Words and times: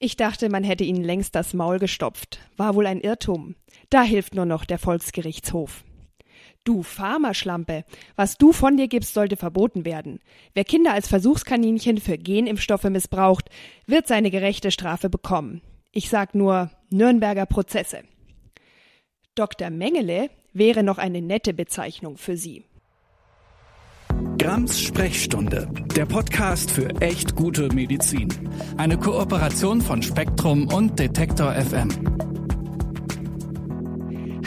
Ich 0.00 0.16
dachte, 0.16 0.48
man 0.48 0.62
hätte 0.62 0.84
ihnen 0.84 1.02
längst 1.02 1.34
das 1.34 1.54
Maul 1.54 1.80
gestopft. 1.80 2.38
War 2.56 2.76
wohl 2.76 2.86
ein 2.86 3.00
Irrtum. 3.00 3.56
Da 3.90 4.02
hilft 4.02 4.34
nur 4.34 4.46
noch 4.46 4.64
der 4.64 4.78
Volksgerichtshof. 4.78 5.82
Du 6.62 6.82
Pharmaschlampe, 6.82 7.84
was 8.14 8.36
du 8.36 8.52
von 8.52 8.76
dir 8.76 8.86
gibst, 8.88 9.14
sollte 9.14 9.36
verboten 9.36 9.84
werden. 9.84 10.20
Wer 10.54 10.64
Kinder 10.64 10.92
als 10.92 11.08
Versuchskaninchen 11.08 11.98
für 11.98 12.16
Genimpfstoffe 12.16 12.84
missbraucht, 12.84 13.48
wird 13.86 14.06
seine 14.06 14.30
gerechte 14.30 14.70
Strafe 14.70 15.08
bekommen. 15.08 15.62
Ich 15.92 16.10
sag 16.10 16.34
nur 16.34 16.70
Nürnberger 16.90 17.46
Prozesse. 17.46 18.02
Dr. 19.34 19.70
Mengele 19.70 20.30
wäre 20.52 20.82
noch 20.82 20.98
eine 20.98 21.22
nette 21.22 21.54
Bezeichnung 21.54 22.18
für 22.18 22.36
Sie. 22.36 22.64
Grams 24.38 24.80
Sprechstunde, 24.80 25.68
der 25.96 26.06
Podcast 26.06 26.70
für 26.70 26.88
echt 27.00 27.34
gute 27.34 27.74
Medizin. 27.74 28.28
Eine 28.76 28.96
Kooperation 28.96 29.80
von 29.80 30.00
Spektrum 30.00 30.72
und 30.72 30.96
Detektor 30.96 31.52
FM. 31.52 31.88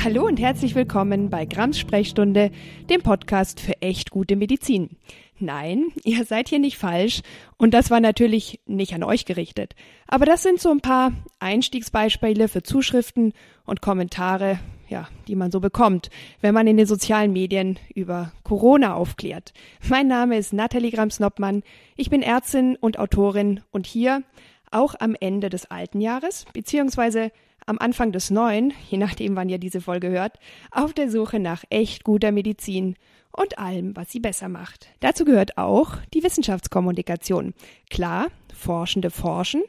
Hallo 0.01 0.25
und 0.25 0.39
herzlich 0.39 0.75
willkommen 0.75 1.29
bei 1.29 1.45
Grams 1.45 1.77
Sprechstunde, 1.77 2.51
dem 2.89 3.01
Podcast 3.01 3.59
für 3.59 3.81
echt 3.81 4.11
gute 4.11 4.37
Medizin. 4.37 4.91
Nein, 5.39 5.87
ihr 6.05 6.23
seid 6.23 6.47
hier 6.47 6.59
nicht 6.59 6.77
falsch 6.77 7.21
und 7.57 7.73
das 7.73 7.91
war 7.91 7.99
natürlich 7.99 8.61
nicht 8.65 8.93
an 8.93 9.03
euch 9.03 9.25
gerichtet. 9.25 9.75
Aber 10.07 10.25
das 10.25 10.41
sind 10.41 10.61
so 10.61 10.71
ein 10.71 10.79
paar 10.79 11.11
Einstiegsbeispiele 11.39 12.47
für 12.47 12.63
Zuschriften 12.63 13.33
und 13.65 13.81
Kommentare 13.81 14.57
ja, 14.91 15.07
die 15.27 15.35
man 15.35 15.51
so 15.51 15.59
bekommt, 15.59 16.09
wenn 16.41 16.53
man 16.53 16.67
in 16.67 16.77
den 16.77 16.85
sozialen 16.85 17.33
Medien 17.33 17.79
über 17.95 18.31
Corona 18.43 18.93
aufklärt. 18.93 19.53
Mein 19.89 20.07
Name 20.07 20.37
ist 20.37 20.53
Nathalie 20.53 20.91
Grams-Noppmann. 20.91 21.63
Ich 21.95 22.09
bin 22.09 22.21
Ärztin 22.21 22.75
und 22.75 22.99
Autorin 22.99 23.61
und 23.71 23.87
hier 23.87 24.21
auch 24.69 24.93
am 24.99 25.15
Ende 25.19 25.49
des 25.49 25.71
alten 25.71 25.99
Jahres, 26.01 26.45
beziehungsweise 26.53 27.31
am 27.65 27.77
Anfang 27.79 28.11
des 28.11 28.29
neuen, 28.31 28.73
je 28.89 28.97
nachdem, 28.97 29.35
wann 29.35 29.49
ihr 29.49 29.59
diese 29.59 29.81
Folge 29.81 30.09
hört, 30.09 30.39
auf 30.71 30.93
der 30.93 31.09
Suche 31.09 31.39
nach 31.39 31.63
echt 31.69 32.03
guter 32.03 32.31
Medizin 32.31 32.95
und 33.31 33.59
allem, 33.59 33.95
was 33.95 34.11
sie 34.11 34.19
besser 34.19 34.49
macht. 34.49 34.89
Dazu 34.99 35.25
gehört 35.25 35.57
auch 35.57 35.97
die 36.13 36.23
Wissenschaftskommunikation. 36.23 37.53
Klar, 37.89 38.27
Forschende 38.53 39.09
forschen, 39.09 39.63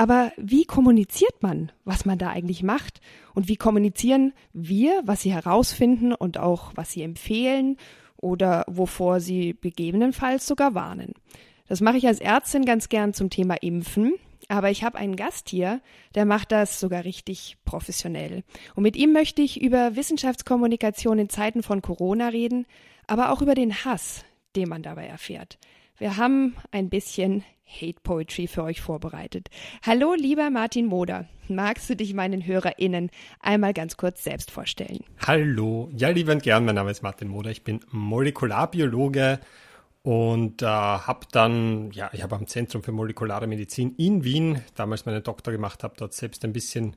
aber 0.00 0.32
wie 0.38 0.64
kommuniziert 0.64 1.42
man, 1.42 1.72
was 1.84 2.06
man 2.06 2.16
da 2.16 2.30
eigentlich 2.30 2.62
macht? 2.62 3.02
Und 3.34 3.48
wie 3.48 3.56
kommunizieren 3.56 4.32
wir, 4.54 5.02
was 5.04 5.20
sie 5.20 5.30
herausfinden 5.30 6.14
und 6.14 6.38
auch 6.38 6.72
was 6.74 6.90
sie 6.90 7.02
empfehlen 7.02 7.76
oder 8.16 8.64
wovor 8.66 9.20
sie 9.20 9.58
gegebenenfalls 9.60 10.46
sogar 10.46 10.74
warnen? 10.74 11.12
Das 11.68 11.82
mache 11.82 11.98
ich 11.98 12.06
als 12.06 12.18
Ärztin 12.18 12.64
ganz 12.64 12.88
gern 12.88 13.12
zum 13.12 13.28
Thema 13.28 13.56
Impfen. 13.60 14.14
Aber 14.48 14.70
ich 14.70 14.84
habe 14.84 14.96
einen 14.96 15.16
Gast 15.16 15.50
hier, 15.50 15.82
der 16.14 16.24
macht 16.24 16.50
das 16.50 16.80
sogar 16.80 17.04
richtig 17.04 17.58
professionell. 17.66 18.42
Und 18.74 18.84
mit 18.84 18.96
ihm 18.96 19.12
möchte 19.12 19.42
ich 19.42 19.60
über 19.60 19.96
Wissenschaftskommunikation 19.96 21.18
in 21.18 21.28
Zeiten 21.28 21.62
von 21.62 21.82
Corona 21.82 22.28
reden, 22.28 22.64
aber 23.06 23.32
auch 23.32 23.42
über 23.42 23.54
den 23.54 23.84
Hass, 23.84 24.24
den 24.56 24.70
man 24.70 24.82
dabei 24.82 25.04
erfährt. 25.08 25.58
Wir 26.00 26.16
haben 26.16 26.56
ein 26.70 26.88
bisschen 26.88 27.44
Hate 27.66 28.00
Poetry 28.02 28.46
für 28.46 28.62
euch 28.62 28.80
vorbereitet. 28.80 29.50
Hallo, 29.84 30.14
lieber 30.14 30.48
Martin 30.48 30.86
Moder. 30.86 31.26
Magst 31.46 31.90
du 31.90 31.94
dich 31.94 32.14
meinen 32.14 32.46
HörerInnen 32.46 33.10
einmal 33.38 33.74
ganz 33.74 33.98
kurz 33.98 34.24
selbst 34.24 34.50
vorstellen? 34.50 35.04
Hallo. 35.26 35.90
Ja, 35.94 36.08
lieber 36.08 36.32
und 36.32 36.42
gern, 36.42 36.64
mein 36.64 36.76
Name 36.76 36.90
ist 36.90 37.02
Martin 37.02 37.28
Moder. 37.28 37.50
Ich 37.50 37.64
bin 37.64 37.80
Molekularbiologe 37.90 39.40
und 40.02 40.62
äh, 40.62 40.66
habe 40.66 41.26
dann, 41.30 41.90
ja, 41.90 42.08
ich 42.14 42.22
habe 42.22 42.34
am 42.34 42.46
Zentrum 42.46 42.82
für 42.82 42.90
molekulare 42.90 43.46
Medizin 43.46 43.94
in 43.98 44.24
Wien 44.24 44.62
damals 44.74 45.04
meinen 45.04 45.22
Doktor 45.22 45.52
gemacht, 45.52 45.84
habe 45.84 45.94
dort 45.98 46.14
selbst 46.14 46.42
ein 46.44 46.54
bisschen 46.54 46.96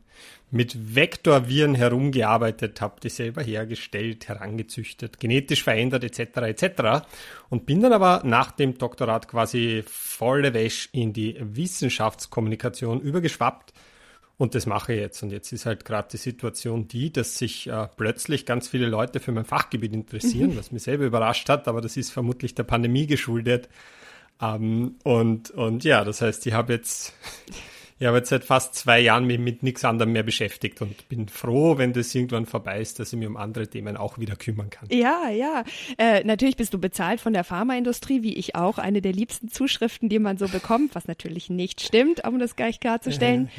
mit 0.51 0.95
Vektorviren 0.95 1.75
herumgearbeitet, 1.75 2.79
habe 2.79 3.01
die 3.01 3.09
selber 3.09 3.43
hergestellt, 3.43 4.29
herangezüchtet, 4.29 5.19
genetisch 5.19 5.63
verändert 5.63 6.05
etc. 6.05 6.37
etc. 6.37 7.05
Und 7.49 7.65
bin 7.65 7.81
dann 7.81 7.91
aber 7.91 8.21
nach 8.23 8.51
dem 8.51 8.77
Doktorat 8.77 9.27
quasi 9.27 9.83
volle 9.85 10.53
Wäsche 10.53 10.87
in 10.93 11.11
die 11.11 11.35
Wissenschaftskommunikation 11.41 13.01
übergeschwappt 13.01 13.73
und 14.37 14.55
das 14.55 14.65
mache 14.65 14.93
ich 14.93 14.99
jetzt. 14.99 15.21
Und 15.23 15.31
jetzt 15.31 15.51
ist 15.51 15.65
halt 15.65 15.85
gerade 15.85 16.07
die 16.11 16.17
Situation 16.17 16.87
die, 16.87 17.13
dass 17.13 17.37
sich 17.37 17.67
äh, 17.67 17.87
plötzlich 17.95 18.45
ganz 18.45 18.67
viele 18.67 18.87
Leute 18.87 19.19
für 19.19 19.31
mein 19.31 19.45
Fachgebiet 19.45 19.93
interessieren, 19.93 20.51
mhm. 20.51 20.57
was 20.57 20.71
mich 20.71 20.83
selber 20.83 21.05
überrascht 21.05 21.49
hat, 21.49 21.67
aber 21.67 21.81
das 21.81 21.97
ist 21.97 22.11
vermutlich 22.11 22.55
der 22.55 22.63
Pandemie 22.63 23.07
geschuldet. 23.07 23.69
Ähm, 24.41 24.95
und, 25.03 25.51
und 25.51 25.83
ja, 25.83 26.03
das 26.03 26.21
heißt, 26.21 26.45
ich 26.47 26.53
habe 26.53 26.73
jetzt 26.73 27.13
ich 28.03 28.07
habe 28.07 28.17
jetzt 28.17 28.29
seit 28.29 28.43
fast 28.43 28.75
zwei 28.75 28.99
Jahren 28.99 29.25
mich 29.25 29.39
mit 29.39 29.63
nichts 29.63 29.85
anderem 29.85 30.11
mehr 30.11 30.23
beschäftigt 30.23 30.81
und 30.81 31.07
bin 31.07 31.29
froh, 31.29 31.77
wenn 31.77 31.93
das 31.93 32.13
irgendwann 32.13 32.45
vorbei 32.45 32.81
ist, 32.81 32.99
dass 32.99 33.13
ich 33.13 33.19
mich 33.19 33.27
um 33.27 33.37
andere 33.37 33.67
Themen 33.67 33.95
auch 33.95 34.17
wieder 34.17 34.35
kümmern 34.35 34.69
kann. 34.69 34.89
Ja, 34.91 35.29
ja. 35.29 35.63
Äh, 35.97 36.23
natürlich 36.25 36.57
bist 36.57 36.73
du 36.73 36.79
bezahlt 36.79 37.21
von 37.21 37.31
der 37.31 37.45
Pharmaindustrie, 37.45 38.21
wie 38.23 38.33
ich 38.33 38.55
auch. 38.55 38.77
Eine 38.77 39.01
der 39.01 39.13
liebsten 39.13 39.47
Zuschriften, 39.47 40.09
die 40.09 40.19
man 40.19 40.37
so 40.37 40.49
bekommt, 40.49 40.95
was 40.95 41.07
natürlich 41.07 41.49
nicht 41.49 41.79
stimmt, 41.79 42.27
um 42.27 42.39
das 42.39 42.57
gleich 42.57 42.81
klarzustellen. 42.81 43.49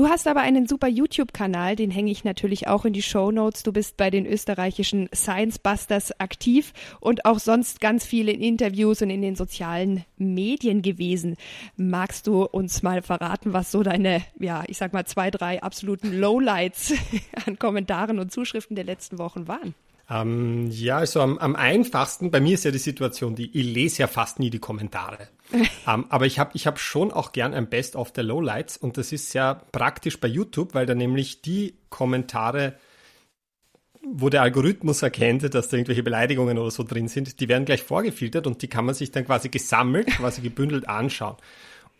Du 0.00 0.08
hast 0.08 0.26
aber 0.26 0.40
einen 0.40 0.66
super 0.66 0.88
YouTube-Kanal, 0.88 1.76
den 1.76 1.90
hänge 1.90 2.10
ich 2.10 2.24
natürlich 2.24 2.68
auch 2.68 2.86
in 2.86 2.94
die 2.94 3.02
Show 3.02 3.30
Notes. 3.30 3.64
Du 3.64 3.70
bist 3.70 3.98
bei 3.98 4.08
den 4.08 4.24
österreichischen 4.24 5.10
Science 5.14 5.58
Busters 5.58 6.18
aktiv 6.18 6.72
und 7.00 7.26
auch 7.26 7.38
sonst 7.38 7.82
ganz 7.82 8.06
viel 8.06 8.30
in 8.30 8.40
Interviews 8.40 9.02
und 9.02 9.10
in 9.10 9.20
den 9.20 9.36
sozialen 9.36 10.06
Medien 10.16 10.80
gewesen. 10.80 11.36
Magst 11.76 12.26
du 12.26 12.44
uns 12.44 12.82
mal 12.82 13.02
verraten, 13.02 13.52
was 13.52 13.70
so 13.70 13.82
deine, 13.82 14.22
ja, 14.38 14.64
ich 14.68 14.78
sag 14.78 14.94
mal 14.94 15.04
zwei, 15.04 15.30
drei 15.30 15.62
absoluten 15.62 16.18
Lowlights 16.18 16.94
an 17.44 17.58
Kommentaren 17.58 18.18
und 18.18 18.32
Zuschriften 18.32 18.76
der 18.76 18.86
letzten 18.86 19.18
Wochen 19.18 19.48
waren? 19.48 19.74
Ähm, 20.10 20.68
ja, 20.72 20.98
also 20.98 21.20
am, 21.20 21.38
am, 21.38 21.54
einfachsten, 21.54 22.32
bei 22.32 22.40
mir 22.40 22.54
ist 22.54 22.64
ja 22.64 22.72
die 22.72 22.78
Situation, 22.78 23.36
die 23.36 23.56
ich 23.56 23.64
lese 23.64 24.00
ja 24.00 24.06
fast 24.08 24.40
nie 24.40 24.50
die 24.50 24.58
Kommentare. 24.58 25.28
ähm, 25.86 26.06
aber 26.08 26.26
ich 26.26 26.40
habe 26.40 26.50
ich 26.54 26.66
hab 26.66 26.80
schon 26.80 27.12
auch 27.12 27.30
gern 27.30 27.54
ein 27.54 27.70
Best 27.70 27.94
of 27.94 28.12
the 28.16 28.22
Lowlights 28.22 28.76
und 28.76 28.96
das 28.96 29.12
ist 29.12 29.30
sehr 29.30 29.62
praktisch 29.70 30.18
bei 30.18 30.26
YouTube, 30.26 30.74
weil 30.74 30.86
da 30.86 30.96
nämlich 30.96 31.42
die 31.42 31.76
Kommentare, 31.90 32.74
wo 34.02 34.28
der 34.30 34.42
Algorithmus 34.42 35.02
erkennt, 35.02 35.54
dass 35.54 35.68
da 35.68 35.76
irgendwelche 35.76 36.02
Beleidigungen 36.02 36.58
oder 36.58 36.72
so 36.72 36.82
drin 36.82 37.06
sind, 37.06 37.38
die 37.38 37.48
werden 37.48 37.64
gleich 37.64 37.84
vorgefiltert 37.84 38.48
und 38.48 38.62
die 38.62 38.68
kann 38.68 38.86
man 38.86 38.96
sich 38.96 39.12
dann 39.12 39.26
quasi 39.26 39.48
gesammelt, 39.48 40.08
quasi 40.08 40.40
gebündelt 40.40 40.88
anschauen. 40.88 41.36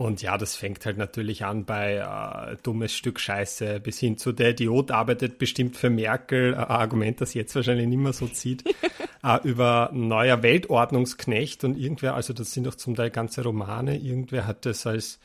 Und 0.00 0.22
ja, 0.22 0.38
das 0.38 0.56
fängt 0.56 0.86
halt 0.86 0.96
natürlich 0.96 1.44
an 1.44 1.66
bei 1.66 1.96
äh, 1.96 2.56
dummes 2.62 2.94
Stück 2.94 3.20
Scheiße 3.20 3.80
bis 3.80 3.98
hin 3.98 4.16
zu 4.16 4.32
der 4.32 4.52
Idiot 4.52 4.90
arbeitet 4.90 5.36
bestimmt 5.36 5.76
für 5.76 5.90
Merkel, 5.90 6.54
äh, 6.54 6.56
Argument, 6.56 7.20
das 7.20 7.34
jetzt 7.34 7.54
wahrscheinlich 7.54 7.86
nicht 7.86 7.98
mehr 7.98 8.14
so 8.14 8.26
zieht, 8.26 8.64
äh, 9.22 9.38
über 9.46 9.90
neuer 9.92 10.42
Weltordnungsknecht 10.42 11.64
und 11.64 11.76
irgendwer, 11.76 12.14
also 12.14 12.32
das 12.32 12.52
sind 12.52 12.66
doch 12.66 12.76
zum 12.76 12.94
Teil 12.94 13.10
ganze 13.10 13.42
Romane, 13.44 13.98
irgendwer 13.98 14.46
hat 14.46 14.64
das 14.64 14.86
als 14.86 15.20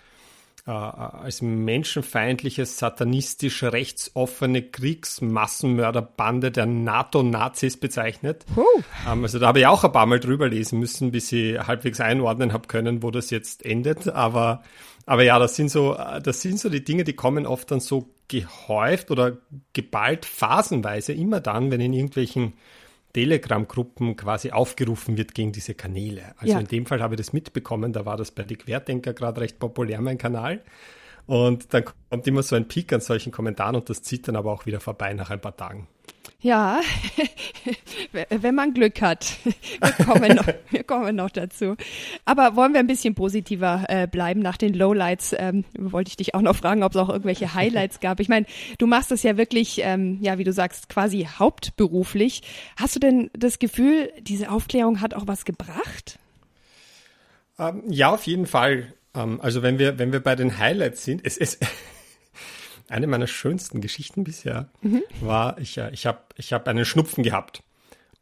äh, 0.67 0.71
als 0.71 1.41
menschenfeindliche, 1.41 2.65
satanistisch 2.65 3.63
rechtsoffene 3.63 4.63
Kriegsmassenmörderbande 4.63 6.51
der 6.51 6.65
NATO-Nazis 6.65 7.77
bezeichnet. 7.77 8.45
Uh. 8.55 8.63
Ähm, 9.07 9.23
also 9.23 9.37
da 9.39 9.47
habe 9.47 9.59
ich 9.59 9.67
auch 9.67 9.83
ein 9.83 9.91
paar 9.91 10.07
Mal 10.07 10.19
drüber 10.19 10.49
lesen 10.49 10.79
müssen, 10.79 11.11
bis 11.11 11.31
ich 11.31 11.59
halbwegs 11.59 12.01
einordnen 12.01 12.51
habe 12.51 12.67
können, 12.67 13.03
wo 13.03 13.11
das 13.11 13.29
jetzt 13.29 13.63
endet. 13.63 14.07
Aber, 14.07 14.63
aber 15.05 15.23
ja, 15.23 15.37
das 15.37 15.55
sind 15.55 15.69
so, 15.69 15.95
das 16.23 16.41
sind 16.41 16.59
so 16.59 16.69
die 16.69 16.83
Dinge, 16.83 17.03
die 17.03 17.13
kommen 17.13 17.45
oft 17.45 17.69
dann 17.69 17.79
so 17.79 18.09
gehäuft 18.27 19.11
oder 19.11 19.37
geballt 19.73 20.25
phasenweise 20.25 21.13
immer 21.13 21.41
dann, 21.41 21.69
wenn 21.69 21.79
in 21.79 21.93
irgendwelchen 21.93 22.53
Telegram-Gruppen 23.15 24.17
quasi 24.17 24.51
aufgerufen 24.51 25.17
wird 25.17 25.33
gegen 25.33 25.53
diese 25.53 25.73
Kanäle. 25.73 26.35
Also 26.37 26.55
ja. 26.55 26.59
in 26.59 26.67
dem 26.67 26.85
Fall 26.85 27.01
habe 27.01 27.15
ich 27.15 27.17
das 27.17 27.31
mitbekommen, 27.31 27.93
da 27.93 28.05
war 28.05 28.17
das 28.17 28.31
bei 28.31 28.43
die 28.43 28.57
Querdenker 28.57 29.13
gerade 29.13 29.39
recht 29.39 29.57
populär, 29.57 30.01
mein 30.01 30.17
Kanal. 30.17 30.61
Und 31.25 31.73
dann 31.73 31.85
kommt 31.85 32.27
immer 32.27 32.43
so 32.43 32.57
ein 32.57 32.67
Peak 32.67 32.91
an 32.91 32.99
solchen 32.99 33.31
Kommentaren 33.31 33.77
und 33.77 33.89
das 33.89 34.03
zieht 34.03 34.27
dann 34.27 34.35
aber 34.35 34.51
auch 34.51 34.65
wieder 34.65 34.81
vorbei 34.81 35.13
nach 35.13 35.29
ein 35.29 35.39
paar 35.39 35.55
Tagen. 35.55 35.87
Ja, 36.45 36.79
wenn 38.29 38.53
man 38.53 38.75
Glück 38.75 39.01
hat. 39.01 39.37
Wir 39.81 40.05
kommen, 40.05 40.35
noch, 40.35 40.45
wir 40.69 40.83
kommen 40.83 41.15
noch 41.15 41.31
dazu. 41.31 41.75
Aber 42.23 42.55
wollen 42.55 42.73
wir 42.73 42.81
ein 42.81 42.85
bisschen 42.85 43.15
positiver 43.15 43.85
äh, 43.87 44.05
bleiben 44.05 44.41
nach 44.41 44.55
den 44.55 44.75
Lowlights? 44.75 45.35
Ähm, 45.39 45.65
wollte 45.75 46.09
ich 46.09 46.17
dich 46.17 46.35
auch 46.35 46.41
noch 46.41 46.55
fragen, 46.55 46.83
ob 46.83 46.91
es 46.91 46.97
auch 46.97 47.09
irgendwelche 47.09 47.55
Highlights 47.55 47.99
gab. 47.99 48.19
Ich 48.19 48.29
meine, 48.29 48.45
du 48.77 48.85
machst 48.85 49.09
das 49.09 49.23
ja 49.23 49.37
wirklich, 49.37 49.81
ähm, 49.81 50.19
ja, 50.21 50.37
wie 50.37 50.43
du 50.43 50.53
sagst, 50.53 50.87
quasi 50.87 51.27
hauptberuflich. 51.27 52.43
Hast 52.77 52.95
du 52.95 52.99
denn 52.99 53.31
das 53.33 53.57
Gefühl, 53.57 54.11
diese 54.21 54.51
Aufklärung 54.51 55.01
hat 55.01 55.15
auch 55.15 55.25
was 55.25 55.45
gebracht? 55.45 56.19
Ähm, 57.57 57.81
ja, 57.87 58.13
auf 58.13 58.27
jeden 58.27 58.45
Fall. 58.45 58.93
Ähm, 59.15 59.41
also 59.41 59.63
wenn 59.63 59.79
wir, 59.79 59.97
wenn 59.97 60.11
wir 60.11 60.19
bei 60.19 60.35
den 60.35 60.59
Highlights 60.59 61.03
sind, 61.03 61.21
es 61.25 61.37
ist 61.37 61.65
eine 62.89 63.07
meiner 63.07 63.27
schönsten 63.27 63.81
Geschichten 63.81 64.23
bisher 64.23 64.69
mhm. 64.81 65.03
war, 65.21 65.57
ich, 65.59 65.77
äh, 65.77 65.91
ich 65.91 66.05
habe 66.05 66.19
ich 66.35 66.53
hab 66.53 66.67
einen 66.67 66.85
Schnupfen 66.85 67.23
gehabt. 67.23 67.63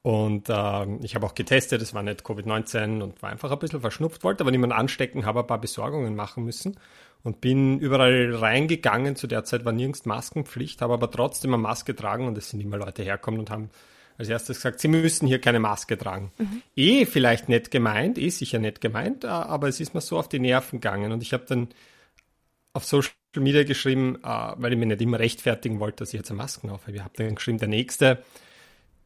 Und 0.02 0.50
äh, 0.50 0.96
ich 0.98 1.16
habe 1.16 1.26
auch 1.26 1.34
getestet, 1.34 1.82
es 1.82 1.94
war 1.94 2.04
nicht 2.04 2.26
Covid-19 2.26 3.02
und 3.02 3.22
war 3.22 3.30
einfach 3.30 3.52
ein 3.52 3.60
bisschen 3.60 3.80
verschnupft, 3.80 4.26
wollte 4.26 4.44
aber 4.44 4.52
niemand 4.52 4.74
anstecken, 4.74 5.26
habe 5.26 5.40
ein 5.40 5.48
paar 5.48 5.62
Besorgungen 5.62 6.16
machen 6.16 6.44
müssen. 6.44 6.78
und 7.24 7.40
bin 7.40 7.80
überall 7.80 8.36
reingegangen. 8.36 9.16
Zu 9.16 9.28
der 9.28 9.46
Zeit 9.46 9.66
war 9.66 9.72
nirgends 9.72 10.06
Maskenpflicht, 10.06 10.82
habe 10.82 10.94
aber 10.94 11.10
trotzdem 11.10 11.54
eine 11.54 11.64
Maske 11.64 11.94
getragen 11.94 12.28
und 12.28 12.38
es 12.38 12.50
sind 12.50 12.60
immer 12.60 12.78
Leute 12.78 13.02
herkommen 13.02 13.40
und 13.40 13.50
haben 13.50 13.70
als 14.18 14.30
erstes 14.30 14.58
gesagt, 14.58 14.80
sie 14.80 14.90
müssen 14.90 15.28
hier 15.28 15.42
keine 15.42 15.60
Maske 15.60 15.98
tragen. 15.98 16.32
Mhm. 16.38 16.62
Eh 16.76 17.06
vielleicht 17.06 17.50
nicht 17.50 17.72
gemeint, 17.72 18.18
eh 18.18 18.30
sicher 18.30 18.60
nicht 18.60 18.80
gemeint, 18.80 19.26
aber 19.26 19.68
es 19.68 19.80
ist 19.80 19.94
mir 19.94 20.02
so 20.02 20.20
auf 20.20 20.30
die 20.30 20.40
Nerven 20.40 20.82
gegangen 20.82 21.12
und 21.12 21.24
ich 21.24 21.34
habe 21.34 21.46
dann 21.48 21.70
auf 22.74 22.86
Social 22.86 23.12
Media 23.42 23.64
geschrieben, 23.64 24.18
weil 24.22 24.74
ich 24.74 24.80
mir 24.80 24.86
nicht 24.86 25.02
immer 25.02 25.20
rechtfertigen 25.20 25.80
wollte, 25.80 25.98
dass 25.98 26.10
ich 26.10 26.20
jetzt 26.20 26.30
eine 26.30 26.38
Maske 26.38 26.72
aufhabe. 26.72 26.98
Ich 26.98 27.04
habe 27.04 27.14
dann 27.18 27.36
geschrieben, 27.36 27.58
der 27.58 27.68
Nächste, 27.68 28.24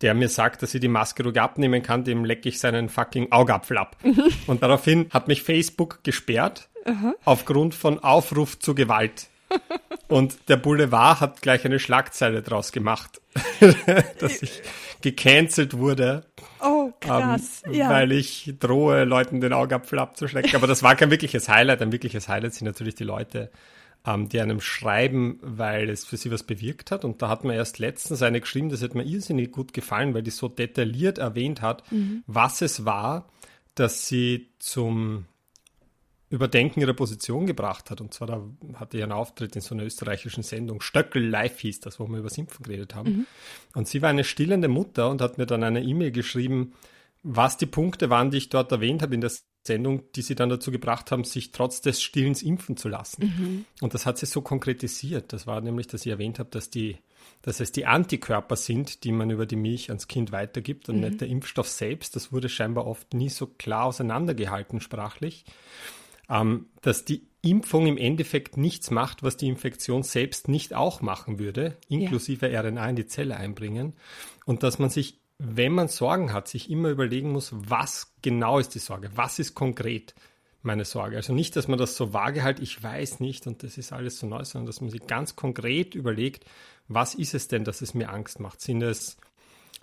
der 0.01 0.13
mir 0.13 0.29
sagt, 0.29 0.62
dass 0.63 0.74
ich 0.74 0.81
die 0.81 0.88
Maske 0.88 1.24
ruhig 1.24 1.39
abnehmen 1.39 1.81
kann, 1.81 2.03
dem 2.03 2.25
lecke 2.25 2.50
ich 2.50 2.59
seinen 2.59 2.89
fucking 2.89 3.31
Augapfel 3.31 3.77
ab. 3.77 3.97
Mhm. 4.03 4.24
Und 4.47 4.63
daraufhin 4.63 5.07
hat 5.12 5.27
mich 5.27 5.44
Facebook 5.44 6.03
gesperrt, 6.03 6.69
aufgrund 7.25 7.75
von 7.75 8.00
Aufruf 8.00 8.59
zur 8.59 8.75
Gewalt. 8.75 9.27
Und 10.07 10.38
der 10.47 10.57
Boulevard 10.57 11.19
hat 11.19 11.41
gleich 11.41 11.65
eine 11.65 11.79
Schlagzeile 11.79 12.41
draus 12.41 12.71
gemacht, 12.71 13.21
dass 14.19 14.41
ich 14.41 14.62
gecancelt 15.01 15.77
wurde. 15.77 16.25
Oh, 16.62 16.91
krass. 17.00 17.63
Ähm, 17.65 17.74
ja. 17.74 17.89
Weil 17.89 18.12
ich 18.13 18.53
drohe, 18.59 19.03
Leuten 19.03 19.41
den 19.41 19.53
Augapfel 19.53 20.00
abzuschlecken. 20.00 20.56
Aber 20.56 20.68
das 20.68 20.81
war 20.81 20.95
kein 20.95 21.12
wirkliches 21.12 21.50
Highlight. 21.50 21.81
Ein 21.81 21.91
wirkliches 21.91 22.29
Highlight 22.29 22.53
sind 22.53 22.68
natürlich 22.68 22.95
die 22.95 23.03
Leute, 23.03 23.51
ähm, 24.07 24.30
die 24.30 24.39
einem 24.39 24.62
schreiben, 24.62 25.38
weil 25.42 25.89
es 25.89 26.06
für 26.06 26.18
sie 26.18 26.31
was 26.31 26.44
bewirkt 26.44 26.89
hat. 26.92 27.04
Und 27.04 27.21
da 27.21 27.27
hat 27.27 27.44
man 27.44 27.56
erst 27.56 27.77
letztens 27.77 28.21
eine 28.21 28.39
geschrieben, 28.39 28.69
das 28.69 28.81
hat 28.81 28.95
mir 28.95 29.04
irrsinnig 29.04 29.51
gut 29.51 29.74
gefallen, 29.74 30.13
weil 30.13 30.24
die 30.24 30.31
so 30.31 30.48
detailliert 30.48 31.18
erwähnt 31.18 31.62
hat, 31.62 31.92
mhm. 31.92 32.24
was 32.25 32.62
es 32.62 32.86
war, 32.86 33.27
dass 33.75 34.07
sie 34.07 34.48
zum 34.59 35.25
Überdenken 36.30 36.81
ihrer 36.81 36.94
Position 36.94 37.45
gebracht 37.45 37.92
hat. 37.92 38.00
Und 38.00 38.13
zwar, 38.13 38.27
da 38.27 38.42
hatte 38.75 38.98
ich 38.98 39.04
einen 39.04 39.12
Auftritt 39.12 39.56
in 39.56 39.62
so 39.62 39.75
einer 39.75 39.83
österreichischen 39.83 40.44
Sendung, 40.44 40.81
Stöckel 40.81 41.25
Live 41.25 41.60
hieß 41.60 41.81
das, 41.81 42.00
wo 42.00 42.07
wir 42.07 42.19
über 42.19 42.30
Simpfen 42.30 42.63
geredet 42.63 42.95
haben. 42.95 43.10
Mhm. 43.10 43.25
Und 43.75 43.88
sie 43.88 44.01
war 44.01 44.10
eine 44.10 44.24
stillende 44.24 44.69
Mutter 44.69 45.10
und 45.10 45.21
hat 45.21 45.38
mir 45.38 45.45
dann 45.45 45.63
eine 45.63 45.83
E-Mail 45.83 46.12
geschrieben, 46.12 46.74
was 47.24 47.57
die 47.57 47.65
Punkte 47.65 48.10
waren, 48.10 48.31
die 48.31 48.38
ich 48.38 48.50
dort 48.50 48.71
erwähnt 48.71 49.01
habe 49.01 49.15
in 49.15 49.21
der 49.21 49.31
Sendung, 49.68 50.04
die 50.16 50.22
sie 50.22 50.36
dann 50.36 50.50
dazu 50.50 50.72
gebracht 50.72 51.12
haben, 51.12 51.24
sich 51.24 51.52
trotz 51.52 51.81
des 51.81 52.02
Stillens 52.02 52.42
impfen 52.42 52.78
zu 52.78 52.90
lassen. 52.90 53.25
Mhm. 53.25 53.66
Und 53.81 53.94
das 53.94 54.06
hat 54.06 54.18
sie 54.18 54.25
so 54.25 54.42
konkretisiert. 54.42 55.34
Das 55.34 55.46
war 55.46 55.62
nämlich, 55.62 55.88
dass 55.88 56.06
ich 56.06 56.12
erwähnt 56.12 56.40
habe, 56.40 56.50
dass 56.50 56.69
die, 56.69 56.98
dass 57.42 57.60
es 57.60 57.72
die 57.72 57.86
Antikörper 57.86 58.56
sind, 58.56 59.04
die 59.04 59.12
man 59.12 59.30
über 59.30 59.46
die 59.46 59.56
Milch 59.56 59.90
ans 59.90 60.08
Kind 60.08 60.31
weitergibt 60.31 60.90
und 60.90 60.96
mhm. 60.96 61.02
nicht 61.02 61.22
der 61.22 61.28
Impfstoff 61.28 61.69
selbst. 61.69 62.16
Das 62.16 62.31
wurde 62.31 62.50
scheinbar 62.50 62.88
oft 62.88 63.14
nie 63.14 63.30
so 63.30 63.46
klar 63.46 63.86
auseinandergehalten 63.86 64.81
sprachlich 64.81 65.46
ähm, 66.30 66.68
dass 66.81 67.06
die 67.06 67.28
Impfung 67.42 67.88
im 67.88 67.98
Endeffekt 67.98 68.58
nichts 68.58 68.92
macht, 68.92 69.24
was 69.24 69.38
die 69.38 69.48
Infektion 69.48 70.04
selbst 70.04 70.48
nicht 70.48 70.74
auch 70.74 71.02
machen 71.02 71.40
würde, 71.40 71.78
inklusive 71.88 72.50
ja. 72.50 72.62
RNA 72.62 72.90
in 72.90 72.96
die 72.96 73.08
Zelle 73.08 73.38
einbringen. 73.38 73.94
Und 74.46 74.63
dass 74.63 74.80
man 74.80 74.90
sich, 74.90 75.20
wenn 75.39 75.74
man 75.74 75.88
Sorgen 75.88 76.34
hat, 76.34 76.48
sich 76.48 76.69
immer 76.69 76.89
überlegen 76.89 77.31
muss, 77.31 77.51
was 77.54 78.13
genau 78.22 78.60
ist 78.60 78.74
die 78.75 78.80
Sorge, 78.80 79.12
was 79.16 79.39
ist 79.39 79.54
konkret 79.56 80.16
meine 80.63 80.86
Sorge. 80.86 81.16
Also 81.16 81.34
nicht, 81.34 81.56
dass 81.56 81.68
man 81.68 81.80
das 81.80 81.95
so 81.95 82.13
vage 82.13 82.44
halt, 82.44 82.60
ich 82.60 82.81
weiß 82.81 83.19
nicht 83.19 83.48
und 83.48 83.63
das 83.63 83.78
ist 83.78 83.94
alles 83.94 84.19
so 84.19 84.28
neu, 84.28 84.44
sondern 84.44 84.66
dass 84.66 84.81
man 84.81 84.89
sich 84.89 85.06
ganz 85.07 85.36
konkret 85.36 85.95
überlegt, 85.95 86.45
was 86.88 87.16
ist 87.16 87.34
es 87.34 87.48
denn, 87.48 87.63
dass 87.63 87.81
es 87.81 87.94
mir 87.94 88.10
Angst 88.10 88.39
macht? 88.39 88.62
Sind 88.62 88.81
es 88.81 89.18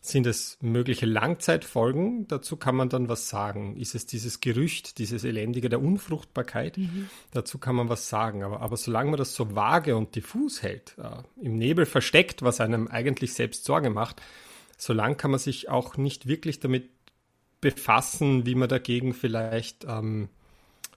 sind 0.00 0.26
es 0.26 0.58
mögliche 0.60 1.06
Langzeitfolgen? 1.06 2.28
Dazu 2.28 2.58
kann 2.58 2.76
man 2.76 2.90
dann 2.90 3.08
was 3.08 3.30
sagen. 3.30 3.74
Ist 3.78 3.94
es 3.94 4.04
dieses 4.04 4.40
Gerücht, 4.40 4.98
dieses 4.98 5.24
Elendige 5.24 5.70
der 5.70 5.80
Unfruchtbarkeit? 5.80 6.76
Mhm. 6.76 7.08
Dazu 7.30 7.56
kann 7.56 7.74
man 7.74 7.88
was 7.88 8.10
sagen. 8.10 8.42
Aber, 8.42 8.60
aber 8.60 8.76
solange 8.76 9.12
man 9.12 9.16
das 9.16 9.34
so 9.34 9.54
vage 9.54 9.96
und 9.96 10.14
diffus 10.14 10.62
hält, 10.62 10.94
äh, 10.98 11.22
im 11.42 11.56
Nebel 11.56 11.86
versteckt, 11.86 12.42
was 12.42 12.60
einem 12.60 12.86
eigentlich 12.88 13.32
selbst 13.32 13.64
Sorge 13.64 13.88
macht, 13.88 14.20
solange 14.78 15.16
kann 15.16 15.30
man 15.30 15.40
sich 15.40 15.68
auch 15.68 15.96
nicht 15.96 16.26
wirklich 16.26 16.60
damit 16.60 16.90
befassen, 17.60 18.46
wie 18.46 18.54
man 18.54 18.68
dagegen 18.68 19.14
vielleicht 19.14 19.84
ähm, 19.84 20.28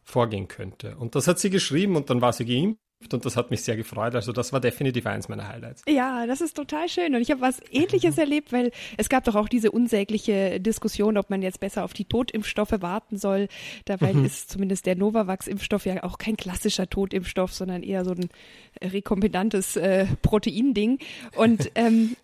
vorgehen 0.04 0.48
könnte. 0.48 0.96
Und 0.98 1.16
das 1.16 1.28
hat 1.28 1.40
sie 1.40 1.50
geschrieben 1.50 1.96
und 1.96 2.10
dann 2.10 2.22
war 2.22 2.34
sie 2.34 2.46
geimpft 2.46 2.87
und 3.14 3.26
das 3.26 3.38
hat 3.38 3.52
mich 3.52 3.62
sehr 3.62 3.78
gefreut. 3.78 4.16
Also 4.16 4.32
das 4.32 4.52
war 4.52 4.60
definitiv 4.60 5.06
eins 5.06 5.30
meiner 5.30 5.48
Highlights. 5.48 5.84
Ja, 5.88 6.26
das 6.26 6.42
ist 6.42 6.56
total 6.56 6.90
schön. 6.90 7.16
Und 7.16 7.22
ich 7.22 7.30
habe 7.32 7.42
was 7.42 7.62
Ähnliches 7.72 8.18
erlebt, 8.18 8.52
weil 8.52 8.72
es 8.98 9.08
gab 9.08 9.24
doch 9.24 9.36
auch 9.36 9.48
diese 9.48 9.72
unsägliche 9.72 10.60
Diskussion, 10.60 11.18
ob 11.18 11.30
man 11.30 11.42
jetzt 11.42 11.60
besser 11.60 11.84
auf 11.84 11.94
die 11.94 12.06
Totimpfstoffe 12.06 12.82
warten 12.82 13.18
soll. 13.18 13.48
Dabei 13.86 14.14
mhm. 14.14 14.26
ist 14.26 14.50
zumindest 14.50 14.88
der 14.88 14.96
Novavax-Impfstoff 14.96 15.86
ja 15.86 16.04
auch 16.04 16.18
kein 16.18 16.38
klassischer 16.38 16.90
Totimpfstoff, 16.90 17.54
sondern 17.54 17.84
eher 17.84 18.04
so 18.04 18.12
ein 18.12 18.30
rekombinantes 18.84 19.76
äh, 19.78 20.08
Proteinding. 20.24 20.98
Und 21.36 21.72
ähm, 21.76 22.16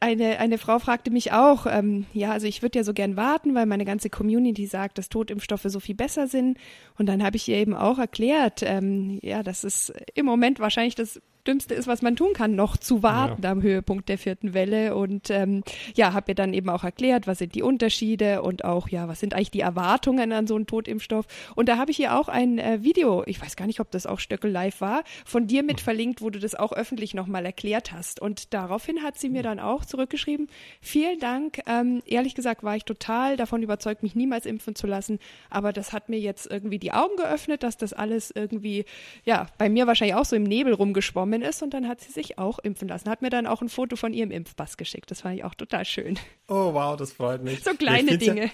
eine, 0.00 0.38
eine 0.38 0.58
Frau 0.58 0.78
fragte 0.78 1.10
mich 1.10 1.32
auch, 1.32 1.66
ähm, 1.66 2.06
ja, 2.14 2.32
also 2.32 2.46
ich 2.46 2.62
würde 2.62 2.78
ja 2.78 2.84
so 2.84 2.94
gern 2.94 3.16
warten, 3.16 3.54
weil 3.54 3.66
meine 3.66 3.84
ganze 3.84 4.10
Community 4.10 4.66
sagt, 4.66 4.98
dass 4.98 5.10
Totimpfstoffe 5.10 5.66
so 5.66 5.78
viel 5.78 5.94
besser 5.94 6.26
sind. 6.26 6.58
Und 6.98 7.06
dann 7.06 7.22
habe 7.22 7.36
ich 7.36 7.48
ihr 7.48 7.56
eben 7.58 7.74
auch 7.74 7.98
erklärt, 7.98 8.62
ähm, 8.64 9.18
ja, 9.22 9.42
das 9.42 9.62
ist 9.62 9.92
im 10.14 10.26
Moment 10.26 10.60
wahrscheinlich 10.60 10.94
das 10.94 11.20
Dümmste 11.46 11.74
ist, 11.74 11.86
was 11.86 12.02
man 12.02 12.16
tun 12.16 12.32
kann, 12.34 12.54
noch 12.54 12.76
zu 12.76 13.02
warten 13.02 13.42
ja. 13.42 13.50
am 13.50 13.62
Höhepunkt 13.62 14.08
der 14.08 14.18
vierten 14.18 14.54
Welle. 14.54 14.94
Und 14.94 15.30
ähm, 15.30 15.62
ja, 15.94 16.12
habe 16.12 16.32
mir 16.32 16.34
dann 16.34 16.52
eben 16.54 16.68
auch 16.68 16.84
erklärt, 16.84 17.26
was 17.26 17.38
sind 17.38 17.54
die 17.54 17.62
Unterschiede 17.62 18.42
und 18.42 18.64
auch, 18.64 18.88
ja, 18.88 19.08
was 19.08 19.20
sind 19.20 19.34
eigentlich 19.34 19.50
die 19.50 19.60
Erwartungen 19.60 20.32
an 20.32 20.46
so 20.46 20.56
einen 20.56 20.66
Totimpfstoff. 20.66 21.26
Und 21.54 21.68
da 21.68 21.78
habe 21.78 21.90
ich 21.90 21.96
hier 21.96 22.18
auch 22.18 22.28
ein 22.28 22.58
äh, 22.58 22.82
Video, 22.82 23.22
ich 23.26 23.40
weiß 23.40 23.56
gar 23.56 23.66
nicht, 23.66 23.80
ob 23.80 23.90
das 23.90 24.06
auch 24.06 24.18
Stöckel 24.18 24.50
live 24.50 24.80
war, 24.80 25.04
von 25.24 25.46
dir 25.46 25.62
mit 25.62 25.80
verlinkt, 25.80 26.20
wo 26.22 26.30
du 26.30 26.38
das 26.38 26.54
auch 26.54 26.72
öffentlich 26.72 27.14
nochmal 27.14 27.44
erklärt 27.46 27.92
hast. 27.92 28.20
Und 28.20 28.52
daraufhin 28.52 29.02
hat 29.02 29.18
sie 29.18 29.28
mir 29.28 29.42
dann 29.42 29.60
auch 29.60 29.84
zurückgeschrieben, 29.84 30.48
vielen 30.80 31.18
Dank. 31.20 31.60
Ähm, 31.66 32.02
ehrlich 32.06 32.34
gesagt 32.34 32.62
war 32.62 32.76
ich 32.76 32.84
total 32.84 33.36
davon 33.36 33.62
überzeugt, 33.62 34.02
mich 34.02 34.14
niemals 34.14 34.46
impfen 34.46 34.74
zu 34.74 34.86
lassen. 34.86 35.18
Aber 35.50 35.72
das 35.72 35.92
hat 35.92 36.08
mir 36.08 36.18
jetzt 36.18 36.50
irgendwie 36.50 36.78
die 36.78 36.92
Augen 36.92 37.16
geöffnet, 37.16 37.62
dass 37.62 37.76
das 37.76 37.92
alles 37.92 38.30
irgendwie, 38.34 38.84
ja, 39.24 39.46
bei 39.58 39.68
mir 39.68 39.86
wahrscheinlich 39.86 40.16
auch 40.16 40.24
so 40.24 40.36
im 40.36 40.42
Nebel 40.42 40.72
rumgeschwommen 40.72 41.35
gekommen 41.36 41.50
ist 41.50 41.62
und 41.62 41.74
dann 41.74 41.88
hat 41.88 42.00
sie 42.00 42.12
sich 42.12 42.38
auch 42.38 42.58
impfen 42.58 42.88
lassen. 42.88 43.08
Hat 43.08 43.22
mir 43.22 43.30
dann 43.30 43.46
auch 43.46 43.62
ein 43.62 43.68
Foto 43.68 43.96
von 43.96 44.12
ihrem 44.12 44.30
Impfpass 44.30 44.76
geschickt. 44.76 45.10
Das 45.10 45.22
fand 45.22 45.36
ich 45.36 45.44
auch 45.44 45.54
total 45.54 45.84
schön. 45.84 46.18
Oh 46.48 46.74
wow, 46.74 46.96
das 46.96 47.12
freut 47.12 47.42
mich. 47.42 47.62
So 47.62 47.74
kleine 47.74 48.18
Dinge. 48.18 48.46
Ja 48.46 48.50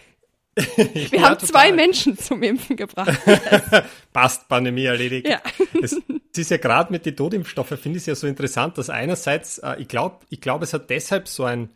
Wir 0.76 1.04
ja, 1.04 1.22
haben 1.22 1.38
total. 1.38 1.48
zwei 1.48 1.72
Menschen 1.72 2.18
zum 2.18 2.42
Impfen 2.42 2.76
gebracht. 2.76 3.18
Passt, 4.12 4.48
Pandemie 4.48 4.84
erledigt. 4.84 5.26
Ja. 5.26 5.40
Es, 5.82 5.92
es 5.92 6.38
ist 6.38 6.50
ja 6.50 6.58
gerade 6.58 6.92
mit 6.92 7.06
den 7.06 7.16
Totimpfstoffen, 7.16 7.78
finde 7.78 7.96
ich 7.96 8.02
es 8.02 8.06
ja 8.06 8.14
so 8.14 8.26
interessant, 8.26 8.76
dass 8.76 8.90
einerseits, 8.90 9.58
äh, 9.58 9.76
ich 9.78 9.88
glaube, 9.88 10.18
ich 10.28 10.42
glaube, 10.42 10.64
es 10.64 10.74
hat 10.74 10.90
deshalb 10.90 11.26
so 11.26 11.44
ein, 11.44 11.70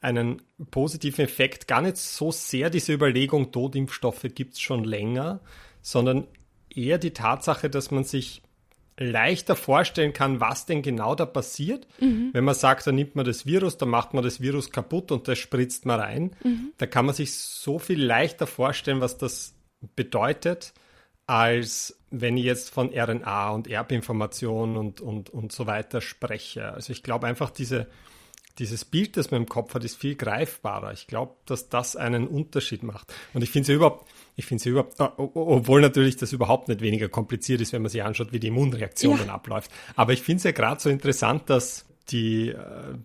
einen 0.00 0.42
positiven 0.70 1.24
Effekt, 1.24 1.66
gar 1.66 1.82
nicht 1.82 1.96
so 1.96 2.30
sehr 2.30 2.70
diese 2.70 2.92
Überlegung, 2.92 3.50
Totimpfstoffe 3.50 4.26
gibt 4.32 4.54
es 4.54 4.60
schon 4.60 4.84
länger, 4.84 5.40
sondern 5.82 6.28
eher 6.70 6.98
die 6.98 7.14
Tatsache, 7.14 7.68
dass 7.68 7.90
man 7.90 8.04
sich 8.04 8.42
leichter 8.96 9.56
vorstellen 9.56 10.12
kann, 10.12 10.40
was 10.40 10.66
denn 10.66 10.82
genau 10.82 11.14
da 11.14 11.26
passiert. 11.26 11.86
Mhm. 12.00 12.30
Wenn 12.32 12.44
man 12.44 12.54
sagt, 12.54 12.86
da 12.86 12.92
nimmt 12.92 13.16
man 13.16 13.24
das 13.24 13.46
Virus, 13.46 13.76
dann 13.76 13.88
macht 13.88 14.14
man 14.14 14.22
das 14.22 14.40
Virus 14.40 14.70
kaputt 14.70 15.10
und 15.10 15.26
das 15.26 15.38
spritzt 15.38 15.84
man 15.84 16.00
rein. 16.00 16.36
Mhm. 16.44 16.72
Da 16.78 16.86
kann 16.86 17.06
man 17.06 17.14
sich 17.14 17.34
so 17.34 17.78
viel 17.78 18.02
leichter 18.02 18.46
vorstellen, 18.46 19.00
was 19.00 19.18
das 19.18 19.54
bedeutet, 19.96 20.72
als 21.26 21.98
wenn 22.10 22.36
ich 22.36 22.44
jetzt 22.44 22.70
von 22.70 22.90
RNA 22.94 23.50
und 23.50 23.66
Erbinformation 23.66 24.76
und, 24.76 25.00
und, 25.00 25.30
und 25.30 25.50
so 25.52 25.66
weiter 25.66 26.00
spreche. 26.00 26.72
Also 26.72 26.92
ich 26.92 27.02
glaube 27.02 27.26
einfach, 27.26 27.50
diese, 27.50 27.88
dieses 28.58 28.84
Bild, 28.84 29.16
das 29.16 29.30
man 29.30 29.42
im 29.42 29.48
Kopf 29.48 29.74
hat, 29.74 29.84
ist 29.84 29.96
viel 29.96 30.14
greifbarer. 30.14 30.92
Ich 30.92 31.08
glaube, 31.08 31.34
dass 31.46 31.68
das 31.68 31.96
einen 31.96 32.28
Unterschied 32.28 32.84
macht. 32.84 33.12
Und 33.32 33.42
ich 33.42 33.50
finde 33.50 33.62
es 33.62 33.68
ja 33.68 33.74
überhaupt, 33.74 34.08
ich 34.36 34.46
finde 34.46 34.60
es 34.60 34.64
ja 34.64 34.72
überhaupt, 34.72 35.00
obwohl 35.36 35.80
natürlich 35.80 36.16
das 36.16 36.32
überhaupt 36.32 36.68
nicht 36.68 36.80
weniger 36.80 37.08
kompliziert 37.08 37.60
ist, 37.60 37.72
wenn 37.72 37.82
man 37.82 37.90
sich 37.90 38.02
anschaut, 38.02 38.32
wie 38.32 38.40
die 38.40 38.48
Immunreaktion 38.48 39.16
ja. 39.16 39.24
dann 39.24 39.30
abläuft. 39.30 39.70
Aber 39.94 40.12
ich 40.12 40.22
finde 40.22 40.38
es 40.38 40.44
ja 40.44 40.50
gerade 40.50 40.80
so 40.80 40.90
interessant, 40.90 41.48
dass 41.48 41.86
die 42.10 42.48
äh, 42.48 42.56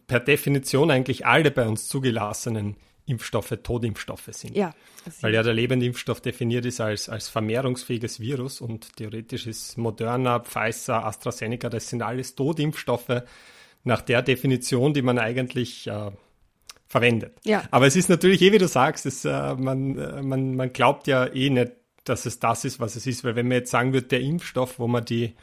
per 0.07 0.19
Definition 0.19 0.91
eigentlich 0.91 1.25
alle 1.25 1.51
bei 1.51 1.67
uns 1.67 1.88
zugelassenen 1.88 2.75
Impfstoffe 3.05 3.57
Todimpfstoffe 3.63 4.29
sind. 4.31 4.55
Ja. 4.55 4.74
Weil 5.21 5.33
ja 5.33 5.41
der 5.41 5.53
lebende 5.53 5.86
Impfstoff 5.86 6.21
definiert 6.21 6.65
ist 6.65 6.79
als, 6.79 7.09
als 7.09 7.27
vermehrungsfähiges 7.27 8.19
Virus 8.19 8.62
und 8.62 8.95
theoretisch 8.98 9.48
ist 9.48 9.77
Moderna, 9.77 10.39
Pfizer, 10.39 11.05
AstraZeneca, 11.05 11.69
das 11.69 11.89
sind 11.89 12.01
alles 12.01 12.36
Todimpfstoffe 12.36 13.24
nach 13.83 14.01
der 14.01 14.21
Definition, 14.21 14.93
die 14.93 15.01
man 15.01 15.17
eigentlich 15.17 15.88
äh, 15.88 16.12
verwendet. 16.89 17.38
Ja. 17.46 17.63
Aber 17.72 17.88
es 17.88 17.96
ist 17.96 18.10
natürlich, 18.10 18.41
eh 18.41 18.51
wie 18.51 18.58
du 18.58 18.67
sagst, 18.67 19.05
es, 19.05 19.24
äh, 19.24 19.55
man, 19.55 19.98
äh, 19.98 20.22
man, 20.22 20.55
man 20.55 20.74
glaubt 20.74 21.08
ja 21.08 21.27
eh 21.27 21.50
nicht, 21.50 21.74
dass 22.03 22.25
es 22.25 22.39
das 22.39 22.65
ist, 22.65 22.79
was 22.79 22.96
es 22.96 23.05
ist, 23.05 23.24
weil 23.24 23.36
wenn 23.36 23.48
man 23.48 23.58
jetzt 23.58 23.72
sagen 23.72 23.93
würde, 23.93 24.08
der 24.08 24.22
Impfstoff, 24.22 24.79
wo 24.79 24.88
man 24.88 25.05
die 25.05 25.36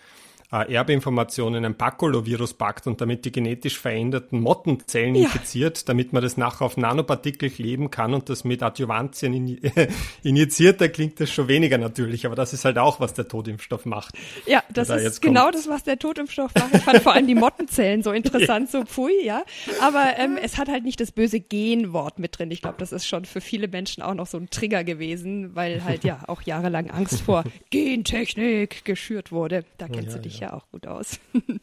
äh, 0.52 0.72
Erbinformationen 0.72 1.64
ein 1.64 1.76
Baculovirus 1.76 2.54
packt 2.54 2.86
und 2.86 3.00
damit 3.00 3.24
die 3.24 3.32
genetisch 3.32 3.78
veränderten 3.78 4.40
Mottenzellen 4.40 5.14
ja. 5.14 5.24
infiziert, 5.24 5.88
damit 5.88 6.12
man 6.12 6.22
das 6.22 6.36
nachher 6.36 6.64
auf 6.64 6.76
Nanopartikel 6.76 7.50
kleben 7.50 7.90
kann 7.90 8.14
und 8.14 8.28
das 8.28 8.44
mit 8.44 8.62
Adjuvantien 8.62 9.32
in, 9.34 9.60
injiziert, 10.22 10.80
da 10.80 10.88
klingt 10.88 11.20
das 11.20 11.30
schon 11.30 11.48
weniger 11.48 11.78
natürlich, 11.78 12.26
aber 12.26 12.34
das 12.34 12.52
ist 12.52 12.64
halt 12.64 12.78
auch, 12.78 13.00
was 13.00 13.14
der 13.14 13.28
Totimpfstoff 13.28 13.86
macht. 13.86 14.14
Ja, 14.46 14.62
das 14.72 14.88
da 14.88 14.96
ist 14.96 15.20
genau 15.20 15.44
kommt. 15.44 15.54
das, 15.56 15.68
was 15.68 15.84
der 15.84 15.98
Totimpfstoff 15.98 16.54
macht. 16.54 16.74
Ich 16.74 16.82
fand 16.82 17.02
vor 17.02 17.14
allem 17.14 17.26
die 17.26 17.34
Mottenzellen 17.34 18.02
so 18.02 18.12
interessant, 18.12 18.70
so 18.70 18.84
pfui, 18.84 19.24
ja. 19.24 19.44
Aber 19.80 20.14
ähm, 20.18 20.38
es 20.40 20.58
hat 20.58 20.68
halt 20.68 20.84
nicht 20.84 21.00
das 21.00 21.12
böse 21.12 21.40
Genwort 21.40 22.18
mit 22.18 22.38
drin. 22.38 22.50
Ich 22.50 22.62
glaube, 22.62 22.76
das 22.78 22.92
ist 22.92 23.06
schon 23.06 23.24
für 23.24 23.40
viele 23.40 23.68
Menschen 23.68 24.02
auch 24.02 24.14
noch 24.14 24.26
so 24.26 24.38
ein 24.38 24.50
Trigger 24.50 24.84
gewesen, 24.84 25.54
weil 25.54 25.84
halt 25.84 26.04
ja 26.04 26.20
auch 26.28 26.42
jahrelang 26.42 26.90
Angst 26.90 27.20
vor 27.20 27.44
Gentechnik 27.70 28.84
geschürt 28.84 29.32
wurde. 29.32 29.64
Da 29.78 29.88
kennst 29.88 30.10
ja, 30.10 30.16
du 30.16 30.22
dich 30.22 30.35
ja 30.40 30.52
auch 30.52 30.68
gut 30.70 30.86
aus. 30.86 31.18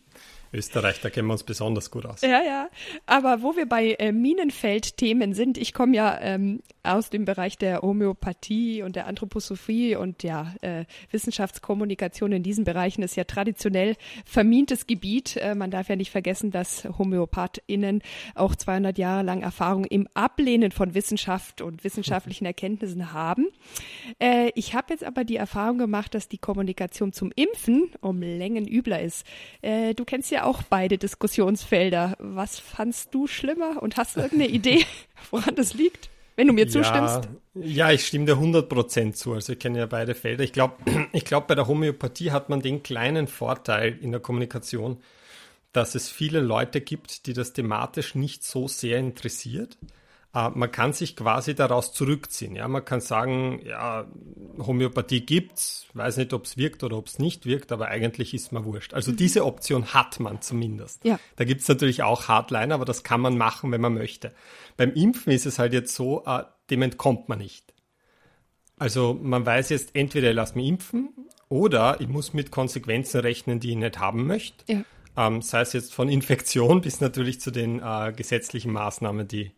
Österreich, 0.53 1.01
da 1.01 1.10
kennen 1.10 1.27
wir 1.27 1.33
uns 1.33 1.43
besonders 1.43 1.89
gut 1.89 2.05
aus. 2.05 2.22
Ja, 2.22 2.41
ja. 2.43 2.69
Aber 3.05 3.41
wo 3.41 3.55
wir 3.55 3.67
bei 3.67 3.93
äh, 3.93 4.12
Minenfeld-Themen 4.12 5.33
sind, 5.33 5.57
ich 5.57 5.74
komme 5.74 5.95
ja 5.95 6.19
ähm, 6.22 6.62
aus 6.83 7.10
dem 7.10 7.25
Bereich 7.25 7.57
der 7.57 7.81
Homöopathie 7.81 8.83
und 8.83 8.95
der 8.95 9.07
Anthroposophie 9.07 9.95
und 9.95 10.22
ja, 10.22 10.53
äh, 10.62 10.86
Wissenschaftskommunikation 11.12 12.31
in 12.31 12.43
diesen 12.43 12.65
Bereichen 12.65 13.01
ist 13.01 13.15
ja 13.15 13.24
traditionell 13.24 13.95
vermintes 14.25 14.86
Gebiet. 14.86 15.38
Äh, 15.38 15.55
man 15.55 15.72
darf 15.72 15.89
ja 15.89 15.95
nicht 15.95 16.12
vergessen, 16.12 16.51
dass 16.51 16.86
HomöopathInnen 16.98 18.01
auch 18.36 18.55
200 18.55 18.98
Jahre 18.98 19.24
lang 19.24 19.41
Erfahrung 19.41 19.86
im 19.86 20.07
Ablehnen 20.13 20.72
von 20.72 20.93
Wissenschaft 20.93 21.62
und 21.62 21.83
wissenschaftlichen 21.83 22.45
Erkenntnissen 22.53 23.13
haben. 23.13 23.48
Äh, 24.19 24.51
ich 24.55 24.75
habe 24.75 24.93
jetzt 24.93 25.03
aber 25.03 25.24
die 25.24 25.38
Erfahrung 25.38 25.77
gemacht, 25.77 26.13
dass 26.13 26.27
die 26.27 26.38
Kommunikation 26.38 27.13
zum 27.13 27.31
Impfen 27.36 27.91
um 28.01 28.22
Längen 28.22 28.67
übler 28.67 29.01
ist. 29.01 29.25
Äh, 29.62 29.93
du 29.93 30.05
kennst 30.05 30.31
ja 30.31 30.43
auch 30.46 30.64
beide 30.64 30.98
Diskussionsfelder. 30.98 32.16
Was 32.20 32.60
fandst 32.60 33.14
du 33.14 33.28
schlimmer 33.28 33.82
und 33.82 33.98
hast 33.98 34.16
du 34.16 34.22
irgendeine 34.22 34.52
Idee, 34.54 34.86
woran 35.32 35.56
das 35.56 35.74
liegt? 35.74 36.10
Wenn 36.36 36.48
du 36.48 36.54
mir 36.54 36.68
zustimmst. 36.68 37.30
Ja, 37.54 37.92
ich 37.92 38.08
stimme 38.08 38.26
dir 38.26 38.36
100% 38.36 39.14
zu. 39.14 39.34
Also 39.34 39.54
ich 39.54 39.60
kenne 39.60 39.80
ja 39.80 39.86
beide 39.86 40.16
Felder. 40.16 40.44
Ich 40.44 40.52
glaube, 40.52 40.76
ich 41.12 41.26
glaube, 41.26 41.48
bei 41.48 41.56
der 41.56 41.68
Homöopathie 41.68 42.32
hat 42.32 42.50
man 42.50 42.62
den 42.62 42.82
kleinen 42.82 43.28
Vorteil 43.28 43.98
in 44.02 44.12
der 44.12 44.20
Kommunikation, 44.20 44.98
dass 45.72 45.96
es 45.96 46.10
viele 46.10 46.40
Leute 46.40 46.82
gibt, 46.82 47.28
die 47.28 47.34
das 47.34 47.54
thematisch 47.54 48.16
nicht 48.16 48.44
so 48.44 48.68
sehr 48.68 48.98
interessiert. 48.98 49.78
Äh, 50.34 50.50
man 50.54 50.72
kann 50.72 50.94
sich 50.94 51.16
quasi 51.16 51.56
daraus 51.56 51.94
zurückziehen. 51.94 52.56
Ja, 52.56 52.68
man 52.68 52.84
kann 52.84 53.02
sagen, 53.02 53.62
ja, 53.66 54.08
Homöopathie 54.58 55.22
gibt's, 55.22 55.86
weiß 55.94 56.18
nicht, 56.18 56.34
ob 56.34 56.46
es 56.46 56.58
wirkt 56.58 56.84
oder 56.84 56.98
ob 56.98 57.08
es 57.08 57.20
nicht 57.20 57.46
wirkt, 57.46 57.72
aber 57.72 57.88
eigentlich 57.88 58.34
ist 58.34 58.52
man 58.52 58.66
wurscht. 58.66 58.94
Also 58.94 59.12
mhm. 59.12 59.18
diese 59.18 59.46
Option 59.46 59.94
hat 59.94 60.20
man 60.20 60.42
zumindest. 60.42 61.06
Ja. 61.06 61.20
Da 61.36 61.46
gibt's 61.46 61.68
natürlich 61.68 62.04
auch 62.04 62.28
Hardliner, 62.28 62.75
aber 62.75 62.86
das 62.86 63.04
kann 63.04 63.22
man 63.22 63.38
machen, 63.38 63.72
wenn 63.72 63.82
man 63.82 63.94
möchte. 63.94 64.34
Beim 64.75 64.94
Impfen 64.94 65.32
ist 65.32 65.46
es 65.46 65.60
halt 65.60 65.74
jetzt 65.74 65.94
so, 65.94 66.24
äh, 66.25 66.44
dem 66.70 66.82
entkommt 66.82 67.30
man 67.30 67.38
nicht. 67.38 67.74
Also 68.78 69.18
man 69.22 69.46
weiß 69.46 69.70
jetzt, 69.70 69.96
entweder 69.96 70.30
ich 70.30 70.36
lasse 70.36 70.56
mich 70.56 70.68
impfen 70.68 71.10
oder 71.48 72.02
ich 72.02 72.08
muss 72.08 72.34
mit 72.34 72.50
Konsequenzen 72.50 73.22
rechnen, 73.22 73.60
die 73.60 73.70
ich 73.70 73.75
nicht 73.75 74.00
haben 74.00 74.25
möchte. 74.25 74.66
Ja. 74.68 74.84
Ähm, 75.16 75.44
sei 75.44 75.62
es 75.62 75.74
jetzt 75.74 75.94
von 75.94 76.10
Infektion 76.10 76.82
bis 76.82 77.00
natürlich 77.00 77.40
zu 77.40 77.52
den 77.52 77.80
äh, 77.84 78.12
gesetzlichen 78.16 78.72
Maßnahmen, 78.72 79.28
die 79.28 79.52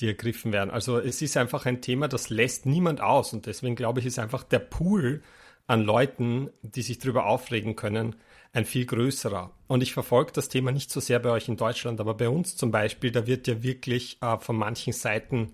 die 0.00 0.08
ergriffen 0.08 0.52
werden. 0.52 0.70
Also 0.70 0.98
es 0.98 1.22
ist 1.22 1.36
einfach 1.36 1.66
ein 1.66 1.80
Thema, 1.80 2.08
das 2.08 2.30
lässt 2.30 2.66
niemand 2.66 3.00
aus 3.00 3.32
und 3.32 3.46
deswegen 3.46 3.76
glaube 3.76 4.00
ich, 4.00 4.06
ist 4.06 4.18
einfach 4.18 4.42
der 4.42 4.58
Pool 4.58 5.22
an 5.66 5.82
Leuten, 5.82 6.50
die 6.62 6.82
sich 6.82 6.98
darüber 6.98 7.26
aufregen 7.26 7.76
können, 7.76 8.16
ein 8.52 8.64
viel 8.64 8.86
größerer. 8.86 9.50
Und 9.66 9.82
ich 9.82 9.92
verfolge 9.92 10.32
das 10.32 10.48
Thema 10.48 10.72
nicht 10.72 10.90
so 10.90 11.00
sehr 11.00 11.18
bei 11.18 11.30
euch 11.30 11.48
in 11.48 11.56
Deutschland, 11.56 12.00
aber 12.00 12.14
bei 12.14 12.28
uns 12.28 12.56
zum 12.56 12.70
Beispiel, 12.70 13.10
da 13.10 13.26
wird 13.26 13.46
ja 13.48 13.62
wirklich 13.62 14.18
äh, 14.22 14.38
von 14.38 14.56
manchen 14.56 14.92
Seiten 14.92 15.52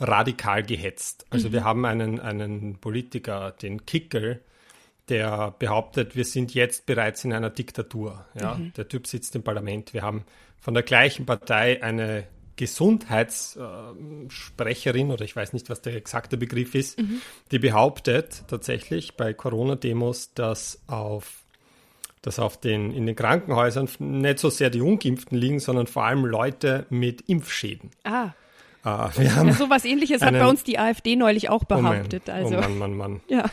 radikal 0.00 0.62
gehetzt. 0.62 1.26
Also 1.30 1.48
mhm. 1.48 1.52
wir 1.52 1.64
haben 1.64 1.84
einen, 1.84 2.20
einen 2.20 2.78
Politiker, 2.78 3.52
den 3.52 3.86
Kickel, 3.86 4.42
der 5.08 5.54
behauptet, 5.58 6.16
wir 6.16 6.24
sind 6.24 6.54
jetzt 6.54 6.86
bereits 6.86 7.24
in 7.24 7.32
einer 7.32 7.50
Diktatur. 7.50 8.26
Ja? 8.38 8.54
Mhm. 8.54 8.72
Der 8.74 8.88
Typ 8.88 9.06
sitzt 9.06 9.34
im 9.34 9.42
Parlament. 9.42 9.94
Wir 9.94 10.02
haben 10.02 10.24
von 10.58 10.74
der 10.74 10.82
gleichen 10.82 11.24
Partei 11.24 11.82
eine 11.82 12.26
Gesundheitssprecherin 12.58 15.10
oder 15.10 15.24
ich 15.24 15.34
weiß 15.34 15.54
nicht, 15.54 15.70
was 15.70 15.80
der 15.80 15.94
exakte 15.94 16.36
Begriff 16.36 16.74
ist, 16.74 17.00
mhm. 17.00 17.22
die 17.50 17.58
behauptet 17.58 18.44
tatsächlich 18.48 19.16
bei 19.16 19.32
Corona-Demos, 19.32 20.34
dass 20.34 20.82
auf 20.86 21.44
dass 22.20 22.40
auf 22.40 22.60
den, 22.60 22.92
in 22.92 23.06
den 23.06 23.14
Krankenhäusern 23.14 23.88
nicht 24.00 24.40
so 24.40 24.50
sehr 24.50 24.70
die 24.70 24.80
Ungeimpften 24.80 25.38
liegen, 25.38 25.60
sondern 25.60 25.86
vor 25.86 26.04
allem 26.04 26.24
Leute 26.24 26.84
mit 26.90 27.20
Impfschäden. 27.22 27.90
Ah. 28.02 28.32
Äh, 28.84 29.08
wir 29.18 29.36
haben 29.36 29.48
ja, 29.48 29.54
so 29.54 29.70
was 29.70 29.84
ähnliches 29.84 30.20
einen, 30.20 30.36
hat 30.36 30.42
bei 30.42 30.50
uns 30.50 30.64
die 30.64 30.80
AfD 30.80 31.14
neulich 31.14 31.48
auch 31.48 31.62
behauptet. 31.62 32.24
Oh, 32.26 32.32
also. 32.32 32.56
oh 32.56 32.60
Mann, 32.60 32.76
Mann, 32.76 32.96
Mann. 32.96 33.20
Ja. 33.28 33.44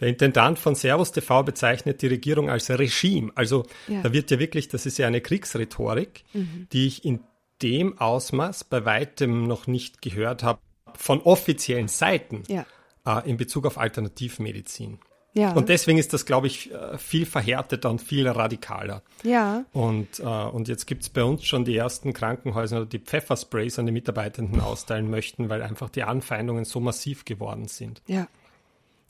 Der 0.00 0.08
Intendant 0.08 0.58
von 0.58 0.74
Servus 0.74 1.12
TV 1.12 1.44
bezeichnet 1.44 2.02
die 2.02 2.08
Regierung 2.08 2.50
als 2.50 2.68
Regime. 2.70 3.30
Also 3.36 3.66
ja. 3.86 4.02
da 4.02 4.12
wird 4.12 4.32
ja 4.32 4.40
wirklich, 4.40 4.66
das 4.68 4.84
ist 4.84 4.98
ja 4.98 5.06
eine 5.06 5.20
Kriegsrhetorik, 5.20 6.24
mhm. 6.34 6.66
die 6.72 6.88
ich 6.88 7.04
in 7.04 7.20
dem 7.62 7.98
Ausmaß 7.98 8.64
bei 8.64 8.84
weitem 8.84 9.46
noch 9.46 9.66
nicht 9.66 10.02
gehört 10.02 10.42
habe 10.42 10.60
von 10.94 11.20
offiziellen 11.20 11.88
Seiten 11.88 12.42
ja. 12.48 12.66
äh, 13.06 13.28
in 13.28 13.36
Bezug 13.36 13.66
auf 13.66 13.78
Alternativmedizin. 13.78 14.98
Ja. 15.34 15.52
Und 15.52 15.68
deswegen 15.68 15.98
ist 15.98 16.12
das, 16.12 16.26
glaube 16.26 16.48
ich, 16.48 16.72
äh, 16.72 16.98
viel 16.98 17.26
verhärteter 17.26 17.90
und 17.90 18.00
viel 18.00 18.26
radikaler. 18.26 19.02
Ja. 19.22 19.64
Und, 19.72 20.18
äh, 20.18 20.24
und 20.24 20.68
jetzt 20.68 20.86
gibt 20.86 21.02
es 21.02 21.10
bei 21.10 21.22
uns 21.22 21.44
schon 21.44 21.64
die 21.64 21.76
ersten 21.76 22.12
Krankenhäuser, 22.12 22.86
die 22.86 22.98
Pfeffersprays 22.98 23.78
an 23.78 23.86
die 23.86 23.92
Mitarbeitenden 23.92 24.60
austeilen 24.60 25.10
möchten, 25.10 25.48
weil 25.48 25.62
einfach 25.62 25.90
die 25.90 26.02
Anfeindungen 26.02 26.64
so 26.64 26.80
massiv 26.80 27.24
geworden 27.24 27.68
sind. 27.68 28.02
Ja. 28.06 28.26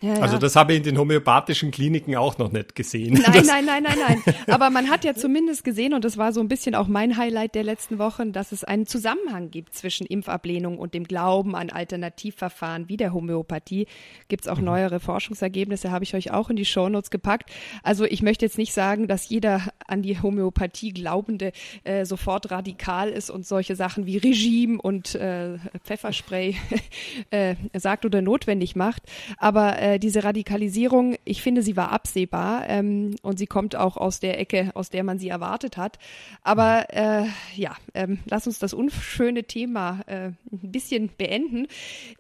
Ja, 0.01 0.15
ja. 0.15 0.21
Also 0.21 0.39
das 0.39 0.55
habe 0.55 0.73
ich 0.73 0.79
in 0.79 0.85
den 0.85 0.99
homöopathischen 0.99 1.73
Kliniken 1.73 2.15
auch 2.15 2.39
noch 2.39 2.53
nicht 2.53 2.77
gesehen. 2.77 3.15
Nein, 3.15 3.43
nein, 3.47 3.65
nein, 3.65 3.83
nein, 3.83 3.99
nein. 3.99 4.35
Aber 4.47 4.71
man 4.71 4.89
hat 4.89 5.05
ja 5.05 5.15
zumindest 5.15 5.65
gesehen, 5.65 5.93
und 5.93 6.05
das 6.05 6.17
war 6.17 6.33
so 6.33 6.41
ein 6.41 6.47
bisschen 6.47 6.77
auch 6.77 6.87
mein 6.87 7.17
Highlight 7.17 7.57
der 7.57 7.65
letzten 7.65 7.99
Wochen, 7.99 8.33
dass 8.33 8.53
es 8.53 8.63
einen 8.63 8.87
Zusammenhang 8.87 9.51
gibt 9.51 9.75
zwischen 9.75 10.07
Impfablehnung 10.07 10.79
und 10.79 10.95
dem 10.95 11.03
Glauben 11.05 11.57
an 11.57 11.71
Alternativverfahren 11.71 12.89
wie 12.89 12.97
der 12.97 13.13
Homöopathie. 13.13 13.89
Gibt 14.29 14.45
es 14.45 14.49
auch 14.49 14.59
mhm. 14.59 14.67
neuere 14.67 15.01
Forschungsergebnisse, 15.01 15.91
habe 15.91 16.05
ich 16.05 16.15
euch 16.15 16.31
auch 16.31 16.49
in 16.49 16.55
die 16.55 16.65
Shownotes 16.65 17.11
gepackt. 17.11 17.51
Also 17.83 18.05
ich 18.05 18.23
möchte 18.23 18.45
jetzt 18.45 18.59
nicht 18.59 18.73
sagen, 18.73 19.09
dass 19.09 19.29
jeder 19.29 19.63
an 19.89 20.03
die 20.03 20.23
Homöopathie 20.23 20.93
Glaubende 20.93 21.51
äh, 21.83 22.05
sofort 22.05 22.53
radikal 22.53 23.09
ist 23.09 23.31
und 23.31 23.45
solche 23.45 23.75
Sachen 23.75 24.07
wie 24.07 24.19
Regime 24.19 24.81
und 24.81 25.17
äh, 25.17 25.59
Pfefferspray 25.83 26.55
äh, 27.31 27.57
sagt 27.75 28.05
oder 28.05 28.23
notwendig 28.23 28.77
macht. 28.77 29.03
Aber 29.39 29.88
äh, 29.89 29.99
diese 29.99 30.25
Radikalisierung, 30.25 31.17
ich 31.25 31.43
finde, 31.43 31.63
sie 31.63 31.77
war 31.77 31.91
absehbar 31.93 32.69
ähm, 32.69 33.17
und 33.23 33.39
sie 33.39 33.47
kommt 33.47 33.77
auch 33.77 33.97
aus 33.97 34.21
der 34.21 34.39
Ecke, 34.39 34.71
aus 34.75 34.91
der 34.91 35.05
man 35.05 35.19
sie 35.19 35.29
erwartet 35.29 35.77
hat. 35.77 35.99
Aber 36.43 36.87
äh, 36.91 37.27
ja, 37.55 37.77
ähm, 37.95 38.19
lass 38.27 38.47
uns 38.47 38.59
das 38.59 38.75
unschöne 38.75 39.45
Thema 39.45 40.01
äh, 40.07 40.29
ein 40.29 40.37
bisschen 40.51 41.11
beenden 41.17 41.67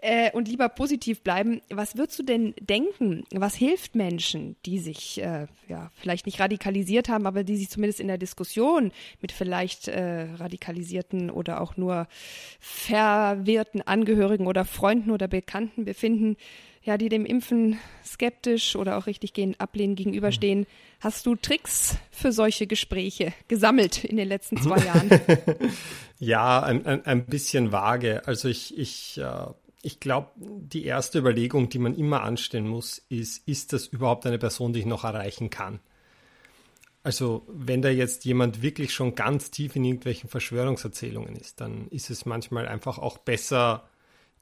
äh, 0.00 0.30
und 0.32 0.48
lieber 0.48 0.68
positiv 0.68 1.22
bleiben. 1.22 1.60
Was 1.70 1.96
würdest 1.96 2.18
du 2.18 2.22
denn 2.22 2.54
denken? 2.60 3.24
Was 3.32 3.54
hilft 3.54 3.94
Menschen, 3.94 4.56
die 4.64 4.78
sich 4.78 5.20
äh, 5.22 5.46
ja 5.68 5.90
vielleicht 5.94 6.26
nicht 6.26 6.40
radikalisiert 6.40 7.08
haben, 7.08 7.26
aber 7.26 7.44
die 7.44 7.56
sich 7.56 7.68
zumindest 7.68 8.00
in 8.00 8.08
der 8.08 8.18
Diskussion 8.18 8.92
mit 9.20 9.32
vielleicht 9.32 9.88
äh, 9.88 10.28
radikalisierten 10.36 11.30
oder 11.30 11.60
auch 11.60 11.76
nur 11.76 12.06
verwirrten 12.60 13.82
Angehörigen 13.82 14.46
oder 14.46 14.64
Freunden 14.64 15.10
oder 15.10 15.28
Bekannten 15.28 15.84
befinden? 15.84 16.36
ja, 16.88 16.96
die 16.96 17.10
dem 17.10 17.26
Impfen 17.26 17.57
skeptisch 18.04 18.76
oder 18.76 18.98
auch 18.98 19.06
richtig 19.06 19.32
gehend 19.32 19.60
ablehnen 19.60 19.94
gegenüberstehen. 19.94 20.66
Hast 21.00 21.26
du 21.26 21.36
Tricks 21.36 21.96
für 22.10 22.32
solche 22.32 22.66
Gespräche 22.66 23.32
gesammelt 23.48 24.04
in 24.04 24.16
den 24.16 24.28
letzten 24.28 24.56
zwei 24.56 24.78
Jahren? 24.84 25.08
ja, 26.18 26.62
ein, 26.62 26.84
ein, 26.86 27.06
ein, 27.06 27.26
bisschen 27.26 27.70
vage. 27.72 28.26
Also 28.26 28.48
ich, 28.48 28.76
ich, 28.76 29.18
äh, 29.18 29.46
ich 29.82 30.00
glaube, 30.00 30.30
die 30.36 30.84
erste 30.84 31.18
Überlegung, 31.18 31.68
die 31.68 31.78
man 31.78 31.94
immer 31.94 32.22
anstellen 32.22 32.68
muss, 32.68 32.98
ist, 33.08 33.46
ist 33.46 33.72
das 33.72 33.86
überhaupt 33.86 34.26
eine 34.26 34.38
Person, 34.38 34.72
die 34.72 34.80
ich 34.80 34.86
noch 34.86 35.04
erreichen 35.04 35.50
kann? 35.50 35.80
Also 37.04 37.46
wenn 37.48 37.80
da 37.80 37.88
jetzt 37.88 38.24
jemand 38.24 38.60
wirklich 38.60 38.92
schon 38.92 39.14
ganz 39.14 39.50
tief 39.50 39.76
in 39.76 39.84
irgendwelchen 39.84 40.28
Verschwörungserzählungen 40.28 41.36
ist, 41.36 41.60
dann 41.60 41.88
ist 41.88 42.10
es 42.10 42.26
manchmal 42.26 42.66
einfach 42.66 42.98
auch 42.98 43.18
besser, 43.18 43.88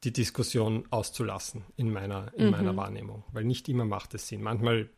die 0.05 0.12
Diskussion 0.12 0.85
auszulassen 0.91 1.65
in 1.76 1.93
meiner, 1.93 2.33
in 2.37 2.47
mhm. 2.47 2.50
meiner 2.53 2.76
Wahrnehmung, 2.76 3.25
weil 3.33 3.45
nicht 3.45 3.69
immer 3.69 3.85
macht 3.85 4.15
es 4.15 4.29
Sinn. 4.29 4.43
Manchmal 4.43 4.88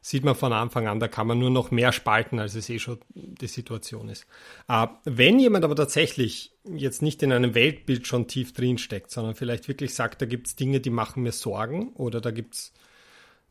sieht 0.00 0.24
man 0.24 0.34
von 0.34 0.52
Anfang 0.52 0.88
an, 0.88 0.98
da 0.98 1.06
kann 1.06 1.28
man 1.28 1.38
nur 1.38 1.50
noch 1.50 1.70
mehr 1.70 1.92
spalten, 1.92 2.40
als 2.40 2.56
es 2.56 2.68
eh 2.68 2.80
schon 2.80 2.98
die 3.14 3.46
Situation 3.46 4.08
ist. 4.08 4.26
Äh, 4.68 4.88
wenn 5.04 5.38
jemand 5.38 5.64
aber 5.64 5.76
tatsächlich 5.76 6.52
jetzt 6.64 7.02
nicht 7.02 7.22
in 7.22 7.32
einem 7.32 7.54
Weltbild 7.54 8.06
schon 8.06 8.26
tief 8.26 8.52
drin 8.52 8.78
steckt, 8.78 9.12
sondern 9.12 9.36
vielleicht 9.36 9.68
wirklich 9.68 9.94
sagt, 9.94 10.20
da 10.20 10.26
gibt 10.26 10.48
es 10.48 10.56
Dinge, 10.56 10.80
die 10.80 10.90
machen 10.90 11.22
mir 11.22 11.32
Sorgen 11.32 11.92
oder 11.94 12.20
da 12.20 12.32
gibt 12.32 12.54
es 12.54 12.72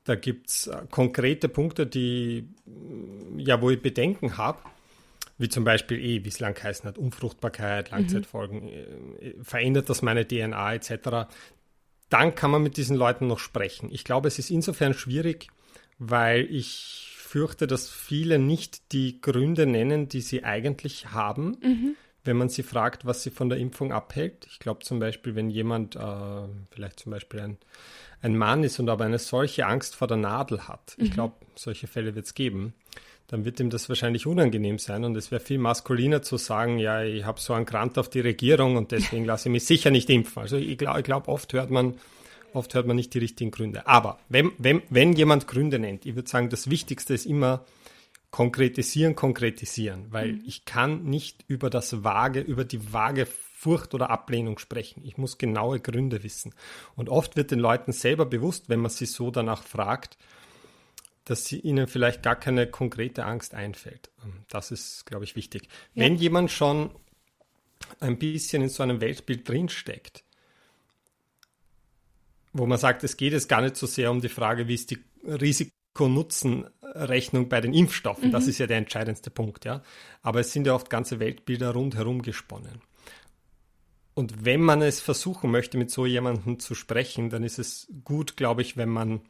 da 0.04 0.16
gibt 0.16 0.50
es 0.50 0.68
äh, 0.68 0.82
konkrete 0.90 1.48
Punkte, 1.48 1.86
die, 1.86 2.50
ja, 3.38 3.62
wo 3.62 3.70
ich 3.70 3.82
Bedenken 3.82 4.38
habe, 4.38 4.60
wie 5.42 5.50
zum 5.50 5.64
Beispiel 5.64 6.00
eh, 6.00 6.24
wie 6.24 6.30
es 6.30 6.40
lang 6.40 6.54
geheißen 6.54 6.88
hat, 6.88 7.00
Unfruchtbarkeit, 7.00 7.90
Langzeitfolgen, 7.90 8.66
mhm. 8.66 9.44
verändert 9.44 9.90
das 9.90 10.02
meine 10.02 10.28
DNA 10.28 10.76
etc., 10.76 11.28
dann 12.10 12.36
kann 12.36 12.52
man 12.52 12.62
mit 12.62 12.76
diesen 12.78 12.98
Leuten 12.98 13.28
noch 13.28 13.40
sprechen. 13.40 13.90
Ich 13.92 14.04
glaube, 14.04 14.28
es 14.28 14.38
ist 14.38 14.52
insofern 14.52 14.94
schwierig, 14.94 15.48
weil 15.98 16.46
ich 16.54 17.16
fürchte, 17.18 17.66
dass 17.66 17.90
viele 17.90 18.38
nicht 18.38 18.92
die 18.92 19.22
Gründe 19.22 19.66
nennen, 19.66 20.10
die 20.10 20.20
sie 20.20 20.44
eigentlich 20.44 21.12
haben, 21.12 21.58
mhm. 21.64 21.96
wenn 22.26 22.36
man 22.36 22.50
sie 22.50 22.64
fragt, 22.64 23.06
was 23.06 23.24
sie 23.24 23.32
von 23.32 23.48
der 23.48 23.58
Impfung 23.58 23.94
abhält. 23.94 24.46
Ich 24.52 24.60
glaube 24.60 24.84
zum 24.84 25.00
Beispiel, 25.00 25.36
wenn 25.36 25.50
jemand, 25.50 25.96
äh, 25.96 26.48
vielleicht 26.70 27.00
zum 27.00 27.14
Beispiel 27.14 27.40
ein, 27.40 27.58
ein 28.22 28.38
Mann 28.38 28.64
ist 28.64 28.78
und 28.80 28.90
aber 28.90 29.06
eine 29.06 29.18
solche 29.18 29.66
Angst 29.66 29.96
vor 29.96 30.08
der 30.08 30.18
Nadel 30.18 30.68
hat, 30.68 30.96
mhm. 30.98 31.06
ich 31.06 31.12
glaube, 31.12 31.36
solche 31.56 31.88
Fälle 31.88 32.14
wird 32.14 32.26
es 32.26 32.34
geben, 32.34 32.74
dann 33.32 33.46
wird 33.46 33.62
ihm 33.62 33.70
das 33.70 33.88
wahrscheinlich 33.88 34.28
unangenehm 34.28 34.78
sein 34.78 35.06
und 35.06 35.16
es 35.16 35.32
wäre 35.32 35.42
viel 35.42 35.58
maskuliner 35.58 36.22
zu 36.22 36.36
sagen, 36.36 36.78
ja, 36.80 37.02
ich 37.02 37.24
habe 37.26 37.40
so 37.40 37.54
einen 37.54 37.66
Grant 37.66 37.98
auf 37.98 38.10
die 38.10 38.20
Regierung 38.20 38.76
und 38.76 38.92
deswegen 38.92 39.24
lasse 39.24 39.48
ich 39.48 39.54
mich 39.54 39.66
sicher 39.66 39.90
nicht 39.90 40.10
impfen. 40.10 40.42
Also 40.42 40.58
ich 40.58 40.78
glaube, 40.78 41.02
glaub, 41.02 41.30
oft 41.30 41.54
hört 41.54 41.72
man, 41.72 41.96
oft 42.54 42.74
hört 42.74 42.88
man 42.88 42.98
nicht 42.98 43.14
die 43.14 43.20
richtigen 43.20 43.50
Gründe. 43.50 43.88
Aber 43.88 44.20
wenn, 44.28 44.52
wenn, 44.58 44.82
wenn 44.90 45.14
jemand 45.14 45.48
Gründe 45.48 45.80
nennt, 45.80 46.06
ich 46.06 46.16
würde 46.16 46.30
sagen, 46.30 46.50
das 46.50 46.70
Wichtigste 46.70 47.14
ist 47.14 47.26
immer 47.26 47.64
konkretisieren, 48.32 49.16
konkretisieren, 49.16 50.08
weil 50.10 50.34
mhm. 50.34 50.44
ich 50.46 50.66
kann 50.66 51.06
nicht 51.06 51.46
über 51.48 51.70
das 51.70 52.04
vage, 52.04 52.42
über 52.42 52.66
die 52.66 52.92
vage 52.92 53.26
Furcht 53.26 53.94
oder 53.94 54.10
Ablehnung 54.10 54.60
sprechen. 54.60 55.04
Ich 55.06 55.18
muss 55.18 55.38
genaue 55.38 55.80
Gründe 55.80 56.24
wissen. 56.24 56.54
Und 56.98 57.08
oft 57.08 57.38
wird 57.38 57.52
den 57.52 57.60
Leuten 57.60 57.94
selber 57.94 58.26
bewusst, 58.26 58.68
wenn 58.68 58.82
man 58.82 58.92
sie 58.92 59.06
so 59.06 59.32
danach 59.32 59.64
fragt, 59.64 60.18
dass 61.26 61.46
sie 61.46 61.60
ihnen 61.60 61.88
vielleicht 61.88 62.24
gar 62.24 62.36
keine 62.36 62.66
konkrete 62.68 63.26
Angst 63.26 63.54
einfällt. 63.54 64.10
Das 64.50 64.72
ist, 64.72 65.06
glaube 65.06 65.24
ich, 65.24 65.36
wichtig. 65.36 65.68
Ja. 65.94 66.06
Wenn 66.06 66.16
jemand 66.16 66.50
schon 66.52 66.90
ein 68.00 68.18
bisschen 68.18 68.64
in 68.64 68.70
so 68.70 68.82
einem 68.84 69.02
Weltbild 69.02 69.48
drinsteckt, 69.48 70.24
wo 72.54 72.66
man 72.66 72.78
sagt, 72.78 73.04
es 73.04 73.18
geht 73.18 73.34
jetzt 73.34 73.50
gar 73.50 73.62
nicht 73.62 73.78
so 73.78 73.88
sehr 73.88 74.12
um 74.12 74.22
die 74.22 74.30
Frage, 74.30 74.68
wie 74.68 74.74
ist 74.74 74.92
die 74.92 75.00
Risiko-Nutzen-Rechnung 75.24 77.50
bei 77.50 77.62
den 77.62 77.74
Impfstoffen. 77.74 78.30
Mhm. 78.30 78.32
Das 78.32 78.48
ist 78.48 78.58
ja 78.58 78.68
der 78.68 78.78
entscheidendste 78.78 79.30
Punkt, 79.30 79.66
ja. 79.66 79.84
Aber 80.22 80.40
es 80.42 80.52
sind 80.52 80.68
ja 80.68 80.74
oft 80.74 80.90
ganze 80.90 81.20
Weltbilder 81.20 81.72
rundherum 81.72 82.22
gesponnen. 82.22 82.82
Und 84.14 84.44
wenn 84.44 84.62
man 84.62 84.82
es 84.82 85.00
versuchen 85.00 85.52
möchte, 85.52 85.78
mit 85.78 85.90
so 85.90 86.06
jemandem 86.06 86.60
zu 86.60 86.76
sprechen, 86.76 87.30
dann 87.30 87.44
ist 87.44 87.60
es 87.60 87.88
gut, 88.04 88.36
glaube 88.36 88.62
ich, 88.62 88.76
wenn 88.76 88.90
man 88.90 89.22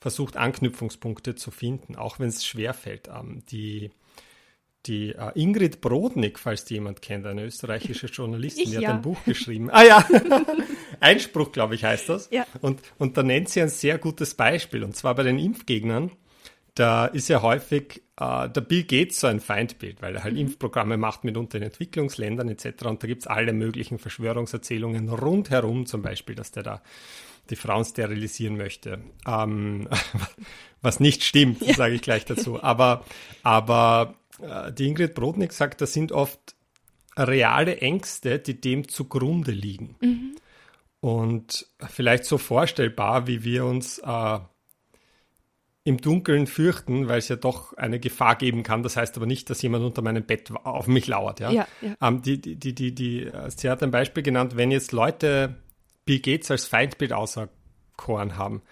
versucht, 0.00 0.36
Anknüpfungspunkte 0.36 1.34
zu 1.36 1.50
finden, 1.50 1.94
auch 1.94 2.18
wenn 2.18 2.28
es 2.28 2.44
schwerfällt. 2.44 3.08
Ähm, 3.08 3.42
die 3.50 3.90
die 4.86 5.10
äh, 5.10 5.30
Ingrid 5.34 5.80
Brodnik, 5.80 6.38
falls 6.38 6.64
die 6.64 6.74
jemand 6.74 7.02
kennt, 7.02 7.26
eine 7.26 7.44
österreichische 7.44 8.06
Journalistin, 8.12 8.64
ich, 8.64 8.70
die 8.70 8.76
hat 8.76 8.82
ja. 8.82 8.94
ein 8.94 9.02
Buch 9.02 9.22
geschrieben. 9.24 9.70
Ah 9.70 9.84
ja, 9.84 10.08
Einspruch, 11.00 11.52
glaube 11.52 11.74
ich, 11.74 11.84
heißt 11.84 12.08
das. 12.08 12.30
Ja. 12.30 12.46
Und, 12.60 12.80
und 12.98 13.16
da 13.16 13.22
nennt 13.22 13.48
sie 13.48 13.60
ein 13.60 13.68
sehr 13.68 13.98
gutes 13.98 14.34
Beispiel, 14.34 14.82
und 14.82 14.96
zwar 14.96 15.14
bei 15.14 15.22
den 15.22 15.38
Impfgegnern. 15.38 16.10
Da 16.74 17.06
ist 17.06 17.28
ja 17.28 17.42
häufig 17.42 18.02
äh, 18.16 18.48
der 18.48 18.60
Bill 18.60 18.84
Gates 18.84 19.20
so 19.20 19.26
ein 19.26 19.40
Feindbild, 19.40 20.00
weil 20.00 20.14
er 20.14 20.24
halt 20.24 20.34
mhm. 20.34 20.40
Impfprogramme 20.40 20.96
macht 20.96 21.24
mitunter 21.24 21.58
in 21.58 21.64
Entwicklungsländern 21.64 22.48
etc. 22.48 22.84
Und 22.84 23.02
da 23.02 23.06
gibt 23.06 23.22
es 23.22 23.26
alle 23.26 23.52
möglichen 23.52 23.98
Verschwörungserzählungen 23.98 25.08
rundherum, 25.10 25.84
zum 25.84 26.00
Beispiel, 26.00 26.36
dass 26.36 26.52
der 26.52 26.62
da 26.62 26.82
die 27.50 27.56
Frauen 27.56 27.84
sterilisieren 27.84 28.56
möchte. 28.56 29.00
Ähm, 29.26 29.88
was 30.82 31.00
nicht 31.00 31.24
stimmt, 31.24 31.60
ja. 31.60 31.74
sage 31.74 31.94
ich 31.94 32.02
gleich 32.02 32.24
dazu. 32.24 32.62
Aber, 32.62 33.04
aber 33.42 34.14
äh, 34.40 34.72
die 34.72 34.86
Ingrid 34.88 35.14
Brodnik 35.14 35.52
sagt, 35.52 35.80
das 35.80 35.92
sind 35.92 36.12
oft 36.12 36.54
reale 37.16 37.78
Ängste, 37.78 38.38
die 38.38 38.60
dem 38.60 38.88
zugrunde 38.88 39.50
liegen. 39.50 39.96
Mhm. 40.00 40.36
Und 41.00 41.66
vielleicht 41.88 42.24
so 42.24 42.38
vorstellbar, 42.38 43.26
wie 43.26 43.42
wir 43.42 43.64
uns 43.64 43.98
äh, 43.98 44.38
im 45.84 45.96
Dunkeln 45.96 46.46
fürchten, 46.46 47.08
weil 47.08 47.18
es 47.18 47.28
ja 47.28 47.36
doch 47.36 47.72
eine 47.74 47.98
Gefahr 47.98 48.36
geben 48.36 48.62
kann. 48.62 48.82
Das 48.82 48.96
heißt 48.96 49.16
aber 49.16 49.26
nicht, 49.26 49.48
dass 49.48 49.62
jemand 49.62 49.84
unter 49.84 50.02
meinem 50.02 50.24
Bett 50.24 50.50
auf 50.64 50.86
mich 50.86 51.06
lauert. 51.06 51.40
Ja? 51.40 51.50
Ja, 51.50 51.68
ja. 51.80 51.96
Ähm, 52.02 52.20
die, 52.22 52.40
die, 52.40 52.56
die, 52.56 52.74
die, 52.74 52.94
die, 52.94 53.30
sie 53.48 53.70
hat 53.70 53.82
ein 53.82 53.90
Beispiel 53.90 54.22
genannt, 54.22 54.56
wenn 54.56 54.70
jetzt 54.70 54.92
Leute 54.92 55.56
Bill 56.04 56.20
Gates 56.20 56.50
als 56.50 56.66
Feindbild 56.66 57.12
auserkoren 57.12 58.36
haben, 58.36 58.62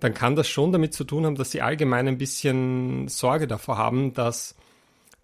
dann 0.00 0.14
kann 0.14 0.36
das 0.36 0.48
schon 0.48 0.72
damit 0.72 0.94
zu 0.94 1.04
tun 1.04 1.24
haben, 1.24 1.36
dass 1.36 1.50
sie 1.50 1.62
allgemein 1.62 2.06
ein 2.08 2.18
bisschen 2.18 3.08
Sorge 3.08 3.46
davor 3.46 3.78
haben, 3.78 4.12
dass 4.12 4.54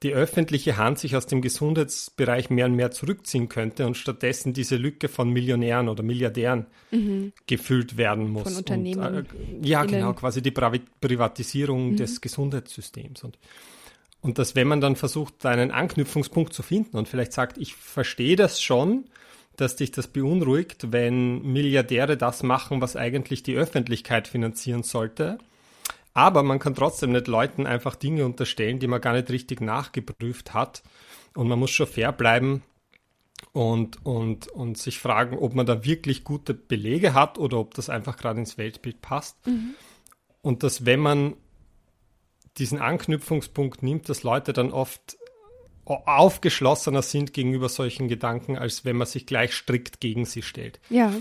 die 0.02 0.12
öffentliche 0.12 0.76
Hand 0.76 0.98
sich 0.98 1.14
aus 1.14 1.26
dem 1.26 1.42
Gesundheitsbereich 1.42 2.50
mehr 2.50 2.66
und 2.66 2.74
mehr 2.74 2.90
zurückziehen 2.90 3.48
könnte 3.48 3.86
und 3.86 3.96
stattdessen 3.96 4.52
diese 4.52 4.76
Lücke 4.76 5.08
von 5.08 5.30
Millionären 5.30 5.88
oder 5.88 6.02
Milliardären 6.02 6.66
mhm. 6.90 7.32
gefüllt 7.46 7.96
werden 7.96 8.28
muss. 8.28 8.44
Von 8.44 8.56
Unternehmen. 8.56 9.00
Und, 9.00 9.26
äh, 9.62 9.68
ja, 9.68 9.84
genau, 9.84 10.12
quasi 10.14 10.42
die 10.42 10.50
Privatisierung 10.50 11.92
mhm. 11.92 11.96
des 11.96 12.20
Gesundheitssystems. 12.20 13.22
Und, 13.22 13.38
und 14.20 14.38
dass, 14.38 14.56
wenn 14.56 14.66
man 14.66 14.80
dann 14.80 14.96
versucht, 14.96 15.46
einen 15.46 15.70
Anknüpfungspunkt 15.70 16.52
zu 16.52 16.62
finden 16.62 16.96
und 16.96 17.08
vielleicht 17.08 17.32
sagt, 17.32 17.58
ich 17.58 17.74
verstehe 17.74 18.34
das 18.34 18.60
schon, 18.60 19.04
dass 19.56 19.76
dich 19.76 19.90
das 19.90 20.08
beunruhigt, 20.08 20.92
wenn 20.92 21.42
Milliardäre 21.42 22.16
das 22.16 22.42
machen, 22.42 22.80
was 22.80 22.96
eigentlich 22.96 23.42
die 23.42 23.56
Öffentlichkeit 23.56 24.28
finanzieren 24.28 24.82
sollte. 24.82 25.38
Aber 26.14 26.42
man 26.42 26.58
kann 26.58 26.74
trotzdem 26.74 27.12
nicht 27.12 27.26
Leuten 27.26 27.66
einfach 27.66 27.94
Dinge 27.94 28.24
unterstellen, 28.24 28.78
die 28.78 28.86
man 28.86 29.00
gar 29.00 29.14
nicht 29.14 29.30
richtig 29.30 29.60
nachgeprüft 29.60 30.52
hat. 30.54 30.82
Und 31.34 31.48
man 31.48 31.58
muss 31.58 31.70
schon 31.70 31.86
fair 31.86 32.12
bleiben 32.12 32.62
und, 33.52 34.04
und, 34.04 34.48
und 34.48 34.78
sich 34.78 34.98
fragen, 34.98 35.38
ob 35.38 35.54
man 35.54 35.66
da 35.66 35.84
wirklich 35.84 36.24
gute 36.24 36.54
Belege 36.54 37.14
hat 37.14 37.38
oder 37.38 37.58
ob 37.58 37.74
das 37.74 37.88
einfach 37.88 38.16
gerade 38.16 38.40
ins 38.40 38.58
Weltbild 38.58 39.00
passt. 39.00 39.46
Mhm. 39.46 39.74
Und 40.42 40.62
dass, 40.62 40.84
wenn 40.84 41.00
man 41.00 41.34
diesen 42.58 42.78
Anknüpfungspunkt 42.78 43.82
nimmt, 43.82 44.08
dass 44.08 44.22
Leute 44.22 44.52
dann 44.52 44.72
oft 44.72 45.16
aufgeschlossener 45.84 47.02
sind 47.02 47.32
gegenüber 47.32 47.68
solchen 47.68 48.08
Gedanken, 48.08 48.56
als 48.56 48.84
wenn 48.84 48.96
man 48.96 49.06
sich 49.06 49.26
gleich 49.26 49.54
strikt 49.54 50.00
gegen 50.00 50.24
sie 50.24 50.42
stellt. 50.42 50.80
Ja. 50.90 51.12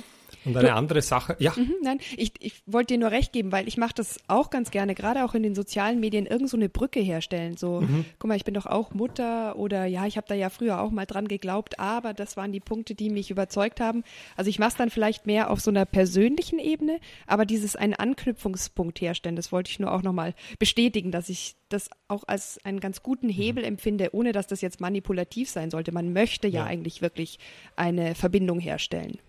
Und 0.45 0.57
eine 0.57 0.69
du, 0.69 0.73
andere 0.73 1.01
Sache, 1.01 1.35
ja. 1.39 1.53
Mhm, 1.55 1.75
nein, 1.81 1.99
ich, 2.17 2.33
ich 2.39 2.61
wollte 2.65 2.93
dir 2.93 2.99
nur 2.99 3.11
recht 3.11 3.33
geben, 3.33 3.51
weil 3.51 3.67
ich 3.67 3.77
mache 3.77 3.93
das 3.95 4.19
auch 4.27 4.49
ganz 4.49 4.71
gerne, 4.71 4.95
gerade 4.95 5.23
auch 5.25 5.33
in 5.33 5.43
den 5.43 5.55
sozialen 5.55 5.99
Medien, 5.99 6.25
irgend 6.25 6.49
so 6.49 6.57
eine 6.57 6.69
Brücke 6.69 6.99
herstellen. 6.99 7.57
So, 7.57 7.81
mhm. 7.81 8.05
guck 8.19 8.27
mal, 8.27 8.35
ich 8.35 8.45
bin 8.45 8.53
doch 8.53 8.65
auch 8.65 8.93
Mutter 8.93 9.55
oder 9.57 9.85
ja, 9.85 10.05
ich 10.05 10.17
habe 10.17 10.27
da 10.27 10.35
ja 10.35 10.49
früher 10.49 10.81
auch 10.81 10.91
mal 10.91 11.05
dran 11.05 11.27
geglaubt, 11.27 11.79
aber 11.79 12.13
das 12.13 12.37
waren 12.37 12.51
die 12.51 12.59
Punkte, 12.59 12.95
die 12.95 13.09
mich 13.09 13.31
überzeugt 13.31 13.79
haben. 13.79 14.03
Also 14.35 14.49
ich 14.49 14.59
mache 14.59 14.69
es 14.69 14.75
dann 14.75 14.89
vielleicht 14.89 15.25
mehr 15.25 15.49
auf 15.49 15.59
so 15.59 15.71
einer 15.71 15.85
persönlichen 15.85 16.59
Ebene, 16.59 16.99
aber 17.27 17.45
dieses 17.45 17.75
einen 17.75 17.93
Anknüpfungspunkt 17.93 19.01
herstellen, 19.01 19.35
das 19.35 19.51
wollte 19.51 19.71
ich 19.71 19.79
nur 19.79 19.91
auch 19.91 20.01
nochmal 20.01 20.33
bestätigen, 20.59 21.11
dass 21.11 21.29
ich 21.29 21.55
das 21.69 21.89
auch 22.07 22.23
als 22.27 22.59
einen 22.63 22.79
ganz 22.79 23.01
guten 23.03 23.27
mhm. 23.27 23.31
Hebel 23.31 23.63
empfinde, 23.63 24.09
ohne 24.13 24.31
dass 24.31 24.47
das 24.47 24.61
jetzt 24.61 24.81
manipulativ 24.81 25.49
sein 25.49 25.71
sollte. 25.71 25.91
Man 25.91 26.13
möchte 26.13 26.47
ja, 26.47 26.61
ja. 26.61 26.65
eigentlich 26.65 27.01
wirklich 27.01 27.39
eine 27.75 28.15
Verbindung 28.15 28.59
herstellen. 28.59 29.19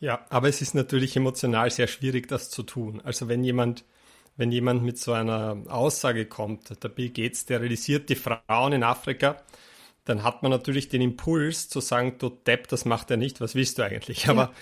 Ja, 0.00 0.24
aber 0.30 0.48
es 0.48 0.60
ist 0.62 0.74
natürlich 0.74 1.16
emotional 1.16 1.70
sehr 1.70 1.86
schwierig, 1.86 2.28
das 2.28 2.50
zu 2.50 2.62
tun. 2.62 3.00
Also 3.04 3.28
wenn 3.28 3.44
jemand, 3.44 3.84
wenn 4.36 4.50
jemand 4.50 4.82
mit 4.82 4.98
so 4.98 5.12
einer 5.12 5.58
Aussage 5.68 6.26
kommt, 6.26 6.82
der 6.82 6.88
Bill 6.88 7.10
Gates 7.10 7.42
sterilisiert 7.42 8.08
die 8.08 8.16
Frauen 8.16 8.72
in 8.72 8.82
Afrika, 8.82 9.36
dann 10.04 10.24
hat 10.24 10.42
man 10.42 10.50
natürlich 10.50 10.88
den 10.88 11.00
Impuls 11.00 11.68
zu 11.68 11.80
sagen, 11.80 12.16
du 12.18 12.28
Depp, 12.28 12.68
das 12.68 12.84
macht 12.84 13.10
er 13.10 13.16
nicht, 13.16 13.40
was 13.40 13.54
willst 13.54 13.78
du 13.78 13.84
eigentlich? 13.84 14.28
Aber, 14.28 14.42
ja. 14.42 14.52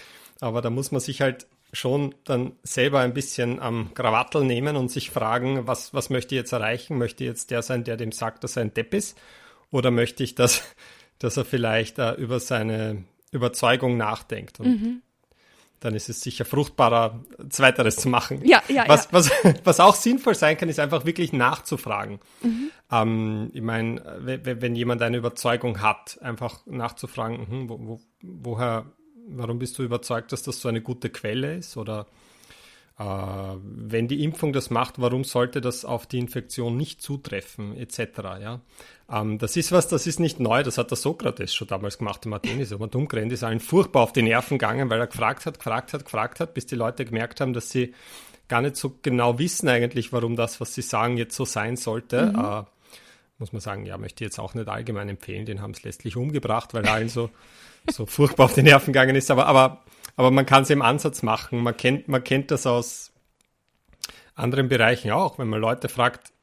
aber 0.40 0.61
da 0.61 0.70
muss 0.70 0.92
man 0.92 1.01
sich 1.01 1.23
halt 1.23 1.46
schon 1.73 2.14
dann 2.25 2.53
selber 2.62 3.01
ein 3.01 3.14
bisschen 3.14 3.61
am 3.61 3.94
Krawattel 3.94 4.44
nehmen 4.44 4.77
und 4.77 4.90
sich 4.90 5.11
fragen, 5.11 5.66
was, 5.66 5.94
was 5.94 6.11
möchte 6.11 6.35
ich 6.35 6.40
jetzt 6.40 6.53
erreichen? 6.53 6.99
Möchte 6.99 7.25
ich 7.25 7.29
jetzt 7.29 7.51
der 7.51 7.62
sein, 7.62 7.85
der 7.85 7.96
dem 7.96 8.12
sagt, 8.12 8.44
dass 8.44 8.57
er 8.57 8.62
ein 8.62 8.75
Depp 8.75 8.92
ist? 8.94 9.16
Oder 9.70 9.90
möchte 9.90 10.25
ich, 10.25 10.35
dass, 10.35 10.62
dass 11.18 11.37
er 11.37 11.44
vielleicht 11.44 11.99
uh, 11.99 12.12
über 12.16 12.40
seine 12.40 13.05
Überzeugung 13.31 13.97
nachdenkt. 13.97 14.61
Und 14.61 14.66
mhm. 14.66 15.03
dann 15.81 15.95
ist 15.95 16.09
es 16.09 16.21
sicher 16.21 16.45
fruchtbarer, 16.45 17.25
Zweiteres 17.49 17.97
zu 17.97 18.09
machen. 18.09 18.45
Ja, 18.45 18.62
ja, 18.69 18.85
was, 18.87 19.05
ja. 19.05 19.11
Was, 19.12 19.31
was 19.64 19.81
auch 19.81 19.95
sinnvoll 19.95 20.35
sein 20.35 20.57
kann, 20.57 20.69
ist 20.69 20.81
einfach 20.81 21.05
wirklich 21.05 21.33
nachzufragen. 21.33 22.21
Mhm. 22.43 22.71
Ähm, 22.90 23.51
ich 23.53 23.62
meine, 23.62 24.03
wenn 24.21 24.75
jemand 24.75 25.03
eine 25.03 25.16
Überzeugung 25.16 25.81
hat, 25.81 26.19
einfach 26.23 26.66
nachzufragen, 26.66 27.47
hm, 27.49 27.69
wo, 27.69 27.79
wo, 27.81 28.01
woher, 28.23 28.87
warum 29.29 29.59
bist 29.59 29.79
du 29.79 29.83
überzeugt, 29.83 30.33
dass 30.33 30.43
das 30.43 30.61
so 30.61 30.69
eine 30.69 30.81
gute 30.81 31.11
Quelle 31.11 31.57
ist? 31.57 31.77
Oder 31.77 32.07
wenn 33.03 34.09
die 34.09 34.23
Impfung 34.25 34.53
das 34.53 34.69
macht, 34.69 35.01
warum 35.01 35.25
sollte 35.25 35.61
das 35.61 35.85
auf 35.85 36.07
die 36.07 36.19
Infektion 36.19 36.77
nicht 36.77 37.01
zutreffen, 37.01 37.77
etc. 37.77 37.99
Ja? 38.41 38.61
Ähm, 39.11 39.39
das 39.39 39.57
ist 39.57 39.73
was, 39.73 39.89
das 39.89 40.07
ist 40.07 40.21
nicht 40.21 40.39
neu, 40.39 40.63
das 40.63 40.77
hat 40.77 40.91
der 40.91 40.97
Sokrates 40.97 41.55
schon 41.55 41.69
damals 41.69 41.99
gemacht 41.99 42.27
im 42.27 42.35
Athenis. 42.35 42.73
Aber 42.73 42.89
Dummgrenz 42.89 43.33
ist 43.33 43.43
allen 43.43 43.61
furchtbar 43.61 44.03
auf 44.03 44.13
die 44.13 44.23
Nerven 44.23 44.59
gegangen, 44.59 44.91
weil 44.91 45.01
er 45.01 45.07
gefragt 45.07 45.47
hat, 45.47 45.59
gefragt 45.59 45.95
hat, 45.95 46.05
gefragt 46.05 46.41
hat, 46.41 46.53
bis 46.53 46.67
die 46.67 46.75
Leute 46.75 47.05
gemerkt 47.05 47.41
haben, 47.41 47.55
dass 47.55 47.71
sie 47.71 47.95
gar 48.49 48.61
nicht 48.61 48.77
so 48.77 48.99
genau 49.01 49.39
wissen 49.39 49.69
eigentlich, 49.69 50.13
warum 50.13 50.37
das, 50.37 50.61
was 50.61 50.75
sie 50.75 50.83
sagen, 50.83 51.17
jetzt 51.17 51.35
so 51.37 51.47
sein 51.47 51.77
sollte. 51.77 52.33
Mhm. 52.33 52.39
Äh, 52.39 52.63
muss 53.39 53.53
man 53.55 53.61
sagen, 53.61 53.87
ja, 53.87 53.97
möchte 53.97 54.23
ich 54.23 54.29
jetzt 54.29 54.39
auch 54.39 54.53
nicht 54.53 54.69
allgemein 54.69 55.09
empfehlen, 55.09 55.47
den 55.47 55.63
haben 55.63 55.71
es 55.71 55.83
letztlich 55.83 56.17
umgebracht, 56.17 56.75
weil 56.75 56.85
er 56.85 56.93
allen 56.93 57.09
so, 57.09 57.31
so 57.91 58.05
furchtbar 58.05 58.45
auf 58.45 58.55
die 58.55 58.63
Nerven 58.63 58.93
gegangen 58.93 59.17
ist. 59.17 59.31
Aber, 59.31 59.47
aber, 59.47 59.83
aber 60.21 60.31
man 60.31 60.45
kann 60.45 60.65
es 60.65 60.71
im 60.71 60.83
Ansatz 60.83 61.23
machen. 61.23 61.63
Man 61.63 61.75
kennt, 61.75 62.07
man 62.07 62.23
kennt 62.23 62.51
das 62.51 62.67
aus 62.67 63.11
anderen 64.35 64.69
Bereichen 64.69 65.13
auch, 65.13 65.39
wenn 65.39 65.49
man 65.49 65.63
Leute 65.63 65.89
fragt, 65.89 66.35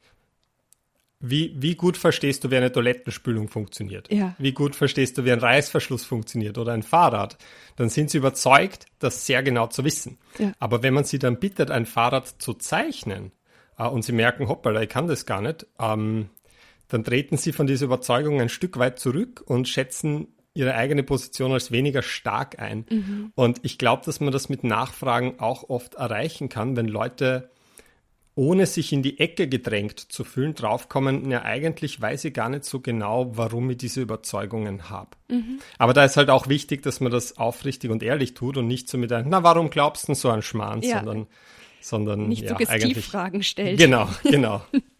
wie, 1.20 1.54
wie 1.56 1.76
gut 1.76 1.96
verstehst 1.96 2.42
du, 2.42 2.50
wie 2.50 2.56
eine 2.56 2.72
Toilettenspülung 2.72 3.46
funktioniert? 3.46 4.12
Ja. 4.12 4.34
Wie 4.36 4.50
gut 4.50 4.74
verstehst 4.74 5.16
du, 5.16 5.24
wie 5.24 5.30
ein 5.30 5.38
Reißverschluss 5.38 6.04
funktioniert 6.04 6.58
oder 6.58 6.72
ein 6.72 6.82
Fahrrad? 6.82 7.38
Dann 7.76 7.88
sind 7.88 8.10
sie 8.10 8.18
überzeugt, 8.18 8.86
das 8.98 9.26
sehr 9.26 9.44
genau 9.44 9.68
zu 9.68 9.84
wissen. 9.84 10.18
Ja. 10.40 10.50
Aber 10.58 10.82
wenn 10.82 10.94
man 10.94 11.04
sie 11.04 11.20
dann 11.20 11.38
bittet, 11.38 11.70
ein 11.70 11.86
Fahrrad 11.86 12.26
zu 12.26 12.54
zeichnen 12.54 13.30
äh, 13.78 13.86
und 13.86 14.02
sie 14.02 14.12
merken, 14.12 14.48
hoppala, 14.48 14.82
ich 14.82 14.88
kann 14.88 15.06
das 15.06 15.24
gar 15.24 15.40
nicht, 15.40 15.68
ähm, 15.78 16.30
dann 16.88 17.04
treten 17.04 17.36
sie 17.36 17.52
von 17.52 17.68
dieser 17.68 17.84
Überzeugung 17.84 18.40
ein 18.40 18.48
Stück 18.48 18.76
weit 18.80 18.98
zurück 18.98 19.44
und 19.46 19.68
schätzen 19.68 20.34
ihre 20.54 20.74
eigene 20.74 21.02
Position 21.02 21.52
als 21.52 21.70
weniger 21.70 22.02
stark 22.02 22.58
ein. 22.58 22.86
Mhm. 22.90 23.32
Und 23.34 23.60
ich 23.62 23.78
glaube, 23.78 24.04
dass 24.04 24.20
man 24.20 24.32
das 24.32 24.48
mit 24.48 24.64
Nachfragen 24.64 25.38
auch 25.38 25.68
oft 25.68 25.94
erreichen 25.94 26.48
kann, 26.48 26.76
wenn 26.76 26.88
Leute 26.88 27.50
ohne 28.38 28.66
sich 28.66 28.92
in 28.92 29.02
die 29.02 29.18
Ecke 29.18 29.48
gedrängt 29.48 29.98
zu 29.98 30.22
fühlen, 30.22 30.54
draufkommen, 30.54 31.28
ja, 31.28 31.42
eigentlich 31.42 32.00
weiß 32.00 32.24
ich 32.24 32.32
gar 32.32 32.48
nicht 32.48 32.64
so 32.64 32.78
genau, 32.78 33.36
warum 33.36 33.68
ich 33.68 33.78
diese 33.78 34.00
Überzeugungen 34.00 34.90
habe. 34.90 35.10
Mhm. 35.28 35.58
Aber 35.76 35.92
da 35.92 36.04
ist 36.04 36.16
halt 36.16 36.30
auch 36.30 36.48
wichtig, 36.48 36.84
dass 36.84 37.00
man 37.00 37.10
das 37.10 37.36
aufrichtig 37.36 37.90
und 37.90 38.00
ehrlich 38.00 38.34
tut 38.34 38.56
und 38.56 38.68
nicht 38.68 38.88
so 38.88 38.96
mit 38.96 39.12
einem, 39.12 39.28
na, 39.28 39.42
warum 39.42 39.70
glaubst 39.70 40.08
du 40.08 40.14
so 40.14 40.30
an 40.30 40.42
Schmarrn, 40.42 40.82
ja. 40.82 40.98
sondern, 40.98 41.26
sondern, 41.80 42.28
nicht 42.28 42.44
ja, 42.44 42.50
Suggestivfragen 42.50 43.42
stellt. 43.42 43.80
Genau, 43.80 44.08
genau. 44.22 44.62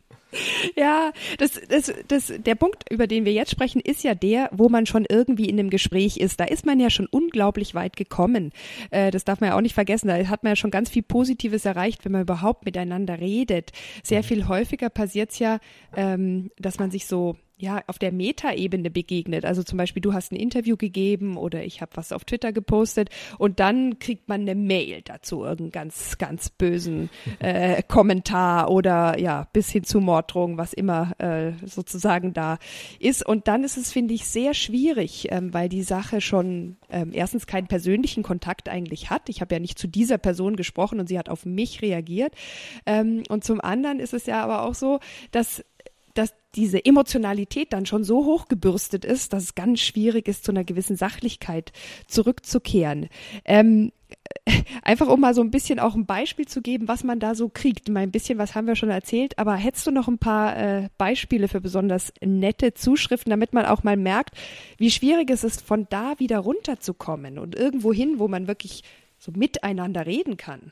Ja, 0.77 1.12
das, 1.38 1.61
das, 1.69 1.93
das, 2.07 2.33
der 2.38 2.55
Punkt, 2.55 2.85
über 2.91 3.07
den 3.07 3.25
wir 3.25 3.33
jetzt 3.33 3.51
sprechen, 3.51 3.81
ist 3.81 4.05
ja 4.05 4.14
der, 4.14 4.51
wo 4.53 4.69
man 4.69 4.87
schon 4.87 5.07
irgendwie 5.09 5.49
in 5.49 5.59
einem 5.59 5.71
Gespräch 5.71 6.19
ist. 6.19 6.38
Da 6.41 6.45
ist 6.45 6.67
man 6.67 6.79
ja 6.81 6.91
schon 6.91 7.07
unglaublich 7.07 7.75
weit 7.75 7.97
gekommen. 7.97 8.53
Äh, 8.91 9.11
das 9.11 9.25
darf 9.25 9.41
man 9.41 9.51
ja 9.51 9.57
auch 9.57 9.62
nicht 9.62 9.75
vergessen. 9.75 10.09
Da 10.09 10.17
hat 10.27 10.43
man 10.43 10.53
ja 10.53 10.57
schon 10.57 10.71
ganz 10.71 10.91
viel 10.91 11.03
Positives 11.03 11.64
erreicht, 11.64 12.05
wenn 12.05 12.12
man 12.12 12.23
überhaupt 12.23 12.64
miteinander 12.64 13.19
redet. 13.19 13.73
Sehr 14.03 14.21
mhm. 14.21 14.25
viel 14.25 14.49
häufiger 14.49 14.91
passiert 14.91 15.31
es 15.31 15.38
ja, 15.38 15.59
ähm, 15.97 16.51
dass 16.59 16.79
man 16.79 16.91
sich 16.91 17.07
so 17.07 17.37
ja, 17.59 17.83
auf 17.88 17.99
der 17.99 18.12
Metaebene 18.12 18.88
begegnet. 18.88 19.44
Also 19.44 19.64
zum 19.64 19.79
Beispiel, 19.79 20.01
du 20.01 20.12
hast 20.12 20.31
ein 20.31 20.37
Interview 20.37 20.77
gegeben 20.77 21.37
oder 21.37 21.64
ich 21.64 21.81
habe 21.81 21.90
was 21.94 22.12
auf 22.12 22.25
Twitter 22.25 22.53
gepostet 22.53 23.11
und 23.37 23.59
dann 23.59 23.99
kriegt 23.99 24.29
man 24.29 24.42
eine 24.42 24.55
Mail 24.55 25.03
dazu, 25.03 25.42
irgendeinen 25.42 25.73
ganz, 25.73 26.18
ganz 26.18 26.51
bösen 26.51 27.11
äh, 27.40 27.83
Kommentar 27.83 28.71
oder 28.71 29.18
ja, 29.18 29.49
bis 29.53 29.71
hin 29.71 29.83
zu 29.83 30.01
Morddrohungen, 30.01 30.57
was 30.57 30.73
immer 30.73 31.12
äh, 31.18 31.53
sozusagen 31.66 32.33
da 32.33 32.59
ist. 33.01 33.27
Und 33.27 33.49
dann 33.49 33.64
ist 33.64 33.77
es, 33.77 33.92
finde 33.92 34.14
ich, 34.14 34.27
sehr 34.27 34.55
schwierig, 34.55 35.29
ähm, 35.31 35.53
weil 35.53 35.68
die 35.68 35.83
Sache 35.83 36.21
schon 36.21 36.77
ähm, 36.90 37.11
erstens 37.12 37.49
keinen 37.49 37.66
persönlichen 37.66 38.23
Kontakt 38.23 38.68
eigentlich 38.68 39.11
hat. 39.11 39.29
Ich 39.29 39.40
habe 39.40 39.57
ja 39.57 39.61
nicht 39.61 39.79
zu 39.79 39.88
dieser 39.88 40.18
Person 40.18 40.55
gesprochen 40.55 41.01
und 41.01 41.09
sie 41.09 41.18
hat 41.18 41.29
auf 41.29 41.44
mich 41.44 41.83
reagiert. 41.83 42.35
Ähm, 42.87 43.25
und 43.29 43.42
zum 43.42 43.61
anderen 43.61 43.99
ist 43.99 44.14
es 44.14 44.27
ja 44.27 44.42
aber 44.44 44.62
auch 44.62 44.75
so, 44.75 45.01
dass 45.33 45.64
dass 46.18 46.35
diese 46.54 46.85
Emotionalität 46.85 47.72
dann 47.72 47.87
schon 47.87 48.04
so 48.04 48.24
hochgebürstet 48.24 49.04
ist, 49.04 49.33
dass 49.33 49.44
es 49.44 49.54
ganz 49.54 49.81
schwierig 49.81 50.26
ist, 50.28 50.44
zu 50.44 50.50
einer 50.50 50.64
gewissen 50.64 50.96
Sachlichkeit 50.96 51.72
zurückzukehren. 52.09 53.09
Ähm, 53.44 53.92
einfach 54.83 55.09
um 55.09 55.20
mal 55.20 55.35
so 55.35 55.42
ein 55.42 55.50
bisschen 55.50 55.78
auch 55.78 55.94
ein 55.94 56.07
Beispiel 56.07 56.46
zu 56.46 56.62
geben, 56.62 56.88
was 56.88 57.04
man 57.04 57.20
da 57.20 57.35
so 57.35 57.48
kriegt. 57.48 57.88
Mal 57.88 58.00
ein 58.00 58.11
bisschen 58.11 58.38
was 58.38 58.54
haben 58.54 58.66
wir 58.66 58.76
schon 58.76 58.90
erzählt, 58.90 59.38
aber 59.38 59.54
hättest 59.54 59.87
du 59.87 59.90
noch 59.90 60.09
ein 60.09 60.18
paar 60.18 60.57
äh, 60.57 60.88
Beispiele 60.98 61.48
für 61.48 61.61
besonders 61.61 62.12
nette 62.20 62.74
Zuschriften, 62.74 63.31
damit 63.31 63.52
man 63.52 63.66
auch 63.66 63.85
mal 63.85 63.96
merkt, 63.96 64.37
wie 64.76 64.90
schwierig 64.90 65.31
es 65.31 65.44
ist, 65.44 65.61
von 65.61 65.87
da 65.90 66.18
wieder 66.18 66.38
runterzukommen 66.38 67.38
und 67.38 67.54
irgendwo 67.54 67.92
hin, 67.92 68.18
wo 68.18 68.28
man 68.28 68.48
wirklich 68.48 68.83
so 69.18 69.33
miteinander 69.33 70.07
reden 70.07 70.37
kann. 70.37 70.70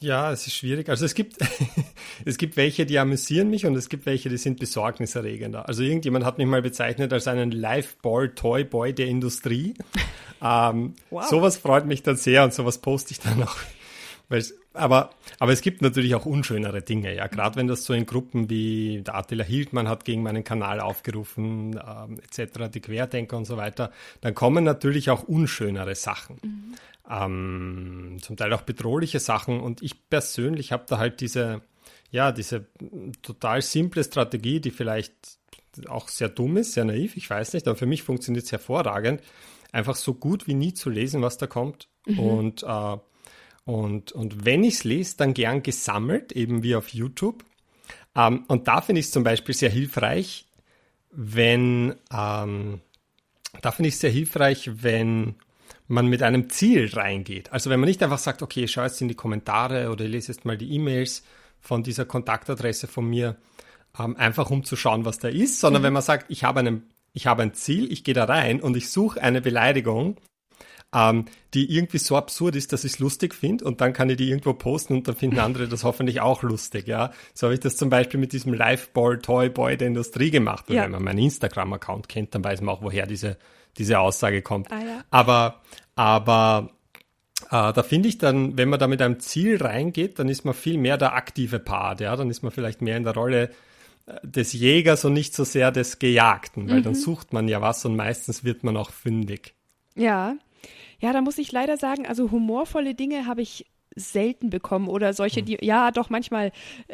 Ja, 0.00 0.30
es 0.30 0.46
ist 0.46 0.54
schwierig. 0.54 0.88
Also 0.90 1.06
es 1.06 1.14
gibt, 1.14 1.38
es 2.24 2.36
gibt 2.36 2.56
welche, 2.56 2.84
die 2.84 2.98
amüsieren 2.98 3.48
mich 3.48 3.64
und 3.64 3.74
es 3.74 3.88
gibt 3.88 4.04
welche, 4.04 4.28
die 4.28 4.36
sind 4.36 4.60
besorgniserregender. 4.60 5.66
Also 5.66 5.82
irgendjemand 5.82 6.24
hat 6.24 6.36
mich 6.36 6.46
mal 6.46 6.60
bezeichnet 6.60 7.12
als 7.12 7.26
einen 7.26 7.50
Liveball-Toy-Boy 7.52 8.92
der 8.92 9.06
Industrie. 9.06 9.74
ähm, 10.42 10.94
wow. 11.10 11.24
Sowas 11.24 11.56
freut 11.56 11.86
mich 11.86 12.02
dann 12.02 12.16
sehr 12.16 12.44
und 12.44 12.52
sowas 12.52 12.78
poste 12.78 13.12
ich 13.12 13.20
dann 13.20 13.42
auch. 13.42 13.56
aber, 14.74 15.10
aber 15.38 15.52
es 15.52 15.62
gibt 15.62 15.80
natürlich 15.80 16.14
auch 16.14 16.26
unschönere 16.26 16.82
Dinge, 16.82 17.14
ja. 17.14 17.28
Gerade 17.28 17.56
wenn 17.56 17.66
das 17.66 17.84
so 17.84 17.94
in 17.94 18.04
Gruppen 18.04 18.50
wie 18.50 19.02
der 19.06 19.14
Attila 19.14 19.44
Hildmann 19.44 19.88
hat 19.88 20.04
gegen 20.04 20.22
meinen 20.22 20.44
Kanal 20.44 20.80
aufgerufen, 20.80 21.80
ähm, 21.82 22.20
etc., 22.20 22.68
die 22.74 22.80
Querdenker 22.80 23.38
und 23.38 23.46
so 23.46 23.56
weiter, 23.56 23.90
dann 24.20 24.34
kommen 24.34 24.64
natürlich 24.64 25.08
auch 25.08 25.22
unschönere 25.22 25.94
Sachen. 25.94 26.36
Mhm 26.42 26.74
ähm, 27.08 28.18
zum 28.20 28.36
Teil 28.36 28.52
auch 28.52 28.62
bedrohliche 28.62 29.20
Sachen. 29.20 29.60
Und 29.60 29.82
ich 29.82 30.08
persönlich 30.08 30.72
habe 30.72 30.84
da 30.88 30.98
halt 30.98 31.20
diese, 31.20 31.62
ja, 32.10 32.32
diese 32.32 32.66
total 33.22 33.62
simple 33.62 34.04
Strategie, 34.04 34.60
die 34.60 34.70
vielleicht 34.70 35.38
auch 35.88 36.08
sehr 36.08 36.28
dumm 36.28 36.56
ist, 36.56 36.72
sehr 36.72 36.84
naiv, 36.84 37.16
ich 37.16 37.28
weiß 37.28 37.52
nicht, 37.52 37.68
aber 37.68 37.76
für 37.76 37.86
mich 37.86 38.02
funktioniert 38.02 38.46
es 38.46 38.52
hervorragend, 38.52 39.20
einfach 39.72 39.94
so 39.94 40.14
gut 40.14 40.46
wie 40.46 40.54
nie 40.54 40.72
zu 40.72 40.88
lesen, 40.88 41.22
was 41.22 41.36
da 41.36 41.46
kommt. 41.46 41.88
Mhm. 42.06 42.18
Und, 42.18 42.62
äh, 42.62 42.96
und, 43.64 44.12
und 44.12 44.44
wenn 44.44 44.64
ich 44.64 44.74
es 44.74 44.84
lese, 44.84 45.16
dann 45.16 45.34
gern 45.34 45.62
gesammelt, 45.62 46.32
eben 46.32 46.62
wie 46.62 46.76
auf 46.76 46.88
YouTube. 46.88 47.44
Ähm, 48.14 48.44
und 48.48 48.68
da 48.68 48.80
finde 48.80 49.00
ich 49.00 49.06
es 49.06 49.12
zum 49.12 49.24
Beispiel 49.24 49.54
sehr 49.54 49.70
hilfreich, 49.70 50.46
wenn, 51.10 51.94
ähm, 52.12 52.80
da 53.62 53.72
finde 53.72 53.88
ich 53.88 53.94
es 53.94 54.00
sehr 54.00 54.10
hilfreich, 54.10 54.70
wenn 54.82 55.34
man 55.88 56.06
mit 56.06 56.22
einem 56.22 56.50
Ziel 56.50 56.90
reingeht. 56.92 57.52
Also 57.52 57.70
wenn 57.70 57.80
man 57.80 57.88
nicht 57.88 58.02
einfach 58.02 58.18
sagt, 58.18 58.42
okay, 58.42 58.64
ich 58.64 58.72
schaue 58.72 58.86
jetzt 58.86 59.00
in 59.00 59.08
die 59.08 59.14
Kommentare 59.14 59.90
oder 59.90 60.04
ich 60.04 60.10
lese 60.10 60.32
jetzt 60.32 60.44
mal 60.44 60.58
die 60.58 60.72
E-Mails 60.72 61.22
von 61.60 61.82
dieser 61.82 62.04
Kontaktadresse 62.04 62.86
von 62.86 63.08
mir, 63.08 63.36
ähm, 63.98 64.16
einfach 64.16 64.50
um 64.50 64.64
zu 64.64 64.76
schauen, 64.76 65.04
was 65.04 65.18
da 65.18 65.28
ist, 65.28 65.60
sondern 65.60 65.82
mhm. 65.82 65.86
wenn 65.86 65.92
man 65.94 66.02
sagt, 66.02 66.26
ich 66.28 66.44
habe, 66.44 66.60
einen, 66.60 66.88
ich 67.12 67.26
habe 67.26 67.42
ein 67.42 67.54
Ziel, 67.54 67.90
ich 67.92 68.04
gehe 68.04 68.14
da 68.14 68.24
rein 68.24 68.60
und 68.60 68.76
ich 68.76 68.90
suche 68.90 69.22
eine 69.22 69.40
Beleidigung, 69.40 70.16
ähm, 70.94 71.26
die 71.54 71.74
irgendwie 71.76 71.98
so 71.98 72.16
absurd 72.16 72.56
ist, 72.56 72.72
dass 72.72 72.84
ich 72.84 72.94
es 72.94 72.98
lustig 72.98 73.34
finde 73.34 73.64
und 73.64 73.80
dann 73.80 73.92
kann 73.92 74.08
ich 74.08 74.16
die 74.16 74.28
irgendwo 74.28 74.52
posten 74.54 74.94
und 74.94 75.08
dann 75.08 75.16
finden 75.16 75.38
andere 75.40 75.68
das 75.68 75.84
hoffentlich 75.84 76.20
auch 76.20 76.42
lustig, 76.42 76.86
ja. 76.86 77.12
So 77.34 77.46
habe 77.46 77.54
ich 77.54 77.60
das 77.60 77.76
zum 77.76 77.90
Beispiel 77.90 78.20
mit 78.20 78.32
diesem 78.32 78.54
Liveball 78.54 79.18
Toy 79.18 79.48
Boy 79.48 79.76
der 79.76 79.88
Industrie 79.88 80.30
gemacht. 80.30 80.68
Und 80.68 80.76
ja. 80.76 80.84
wenn 80.84 80.92
man 80.92 81.04
meinen 81.04 81.18
Instagram-Account 81.18 82.08
kennt, 82.08 82.34
dann 82.34 82.44
weiß 82.44 82.60
man 82.60 82.74
auch, 82.74 82.82
woher 82.82 83.06
diese 83.06 83.36
diese 83.78 83.98
Aussage 83.98 84.42
kommt. 84.42 84.70
Ah, 84.72 84.80
ja. 84.80 85.04
Aber, 85.10 85.60
aber 85.94 86.70
äh, 87.50 87.72
da 87.72 87.82
finde 87.82 88.08
ich 88.08 88.18
dann, 88.18 88.56
wenn 88.56 88.68
man 88.68 88.78
da 88.78 88.86
mit 88.86 89.02
einem 89.02 89.20
Ziel 89.20 89.62
reingeht, 89.62 90.18
dann 90.18 90.28
ist 90.28 90.44
man 90.44 90.54
viel 90.54 90.78
mehr 90.78 90.96
der 90.96 91.14
aktive 91.14 91.58
Part, 91.58 92.00
ja, 92.00 92.16
dann 92.16 92.30
ist 92.30 92.42
man 92.42 92.52
vielleicht 92.52 92.82
mehr 92.82 92.96
in 92.96 93.04
der 93.04 93.14
Rolle 93.14 93.50
äh, 94.06 94.14
des 94.22 94.52
Jägers 94.52 95.04
und 95.04 95.12
nicht 95.12 95.34
so 95.34 95.44
sehr 95.44 95.70
des 95.70 95.98
Gejagten, 95.98 96.68
weil 96.68 96.80
mhm. 96.80 96.84
dann 96.84 96.94
sucht 96.94 97.32
man 97.32 97.48
ja 97.48 97.60
was 97.60 97.84
und 97.84 97.96
meistens 97.96 98.44
wird 98.44 98.64
man 98.64 98.76
auch 98.76 98.90
fündig. 98.90 99.54
Ja. 99.94 100.36
Ja, 100.98 101.12
da 101.12 101.20
muss 101.20 101.36
ich 101.36 101.52
leider 101.52 101.76
sagen, 101.76 102.06
also 102.06 102.30
humorvolle 102.30 102.94
Dinge 102.94 103.26
habe 103.26 103.42
ich 103.42 103.66
selten 103.96 104.50
bekommen 104.50 104.88
oder 104.88 105.12
solche, 105.14 105.40
hm. 105.40 105.46
die, 105.46 105.58
ja, 105.62 105.90
doch 105.90 106.10
manchmal, 106.10 106.52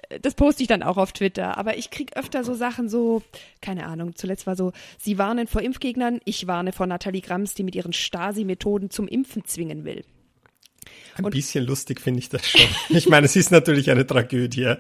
äh, 0.09 0.21
das 0.21 0.35
poste 0.35 0.63
ich 0.63 0.69
dann 0.69 0.83
auch 0.83 0.97
auf 0.97 1.13
Twitter, 1.13 1.59
aber 1.59 1.77
ich 1.77 1.91
kriege 1.91 2.17
öfter 2.17 2.45
so 2.45 2.55
Sachen 2.55 2.89
so, 2.89 3.23
keine 3.61 3.87
Ahnung, 3.87 4.15
zuletzt 4.15 4.47
war 4.47 4.57
so, 4.57 4.73
sie 4.99 5.19
warnen 5.19 5.49
vor 5.49 5.61
Impfgegnern, 5.61 6.21
ich 6.25 6.47
warne 6.47 6.73
vor 6.73 6.87
Nathalie 6.87 7.21
Grams, 7.21 7.55
die 7.55 7.65
mit 7.65 7.75
ihren 7.75 7.93
Stasi-Methoden 7.93 8.91
zum 8.91 9.09
Impfen 9.09 9.45
zwingen 9.45 9.85
will. 9.85 10.05
Ein 11.17 11.25
Und, 11.25 11.33
bisschen 11.33 11.67
lustig 11.67 12.01
finde 12.01 12.21
ich 12.21 12.29
das 12.29 12.49
schon. 12.49 12.61
Ich 12.89 13.09
meine, 13.09 13.27
es 13.27 13.37
ist 13.37 13.51
natürlich 13.51 13.91
eine 13.91 14.07
Tragödie. 14.07 14.75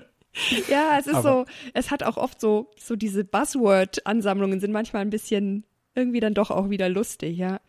Ja, 0.68 0.98
es 0.98 1.06
ist 1.06 1.14
aber. 1.14 1.22
so, 1.22 1.44
es 1.74 1.90
hat 1.90 2.02
auch 2.02 2.16
oft 2.16 2.40
so, 2.40 2.70
so 2.80 2.96
diese 2.96 3.22
Buzzword-Ansammlungen 3.22 4.61
sind 4.61 4.72
manchmal 4.72 5.02
ein 5.02 5.11
bisschen 5.11 5.64
irgendwie 5.94 6.20
dann 6.20 6.35
doch 6.35 6.50
auch 6.50 6.70
wieder 6.70 6.88
lustig, 6.88 7.37
ja. 7.37 7.61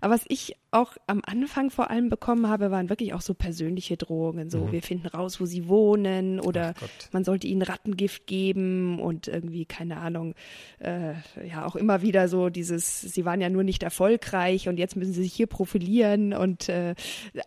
Aber 0.00 0.14
was 0.14 0.24
ich 0.28 0.56
auch 0.70 0.96
am 1.06 1.20
Anfang 1.24 1.70
vor 1.70 1.90
allem 1.90 2.08
bekommen 2.08 2.48
habe, 2.48 2.70
waren 2.70 2.88
wirklich 2.88 3.12
auch 3.12 3.20
so 3.20 3.34
persönliche 3.34 3.96
Drohungen. 3.96 4.50
So, 4.50 4.66
mhm. 4.66 4.72
wir 4.72 4.82
finden 4.82 5.08
raus, 5.08 5.40
wo 5.40 5.46
sie 5.46 5.68
wohnen 5.68 6.38
oder 6.38 6.74
man 7.12 7.24
sollte 7.24 7.46
ihnen 7.46 7.62
Rattengift 7.62 8.26
geben 8.26 9.00
und 9.00 9.26
irgendwie, 9.28 9.64
keine 9.64 9.98
Ahnung, 9.98 10.34
äh, 10.78 11.14
ja, 11.46 11.66
auch 11.66 11.76
immer 11.76 12.02
wieder 12.02 12.28
so 12.28 12.48
dieses, 12.48 13.00
sie 13.00 13.24
waren 13.24 13.40
ja 13.40 13.50
nur 13.50 13.64
nicht 13.64 13.82
erfolgreich 13.82 14.68
und 14.68 14.78
jetzt 14.78 14.96
müssen 14.96 15.12
sie 15.12 15.24
sich 15.24 15.34
hier 15.34 15.48
profilieren 15.48 16.32
und 16.34 16.68
äh, 16.68 16.94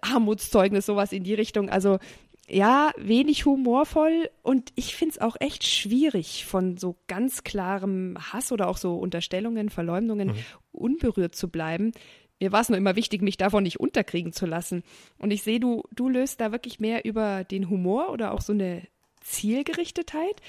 Armutszeugnis, 0.02 0.86
sowas 0.86 1.14
in 1.14 1.24
die 1.24 1.34
Richtung. 1.34 1.70
Also 1.70 2.00
ja, 2.48 2.92
wenig 2.98 3.46
humorvoll 3.46 4.30
und 4.44 4.72
ich 4.76 4.96
finde 4.96 5.14
es 5.14 5.22
auch 5.22 5.36
echt 5.40 5.64
schwierig, 5.64 6.46
von 6.46 6.78
so 6.78 6.96
ganz 7.08 7.44
klarem 7.44 8.18
Hass 8.20 8.52
oder 8.52 8.68
auch 8.68 8.78
so 8.78 8.96
Unterstellungen, 8.98 9.70
Verleumdungen 9.70 10.30
mhm. 10.30 10.36
unberührt 10.72 11.36
zu 11.36 11.50
bleiben. 11.50 11.92
mir 12.40 12.52
war 12.52 12.62
es 12.62 12.70
nur 12.70 12.78
immer 12.78 12.96
wichtig, 12.96 13.24
mich 13.24 13.38
davon 13.38 13.64
nicht 13.64 13.80
unterkriegen 13.80 14.32
zu 14.32 14.46
lassen. 14.46 14.84
Und 15.18 15.32
ich 15.32 15.42
sehe, 15.42 15.60
du, 15.60 15.84
du 15.92 16.08
löst 16.08 16.40
da 16.40 16.52
wirklich 16.52 16.80
mehr 16.80 17.04
über 17.06 17.44
den 17.44 17.70
Humor 17.70 18.12
oder 18.12 18.32
auch 18.32 18.42
so 18.42 18.54
eine 18.54 18.84
Zielgerichtetheit. 19.22 20.42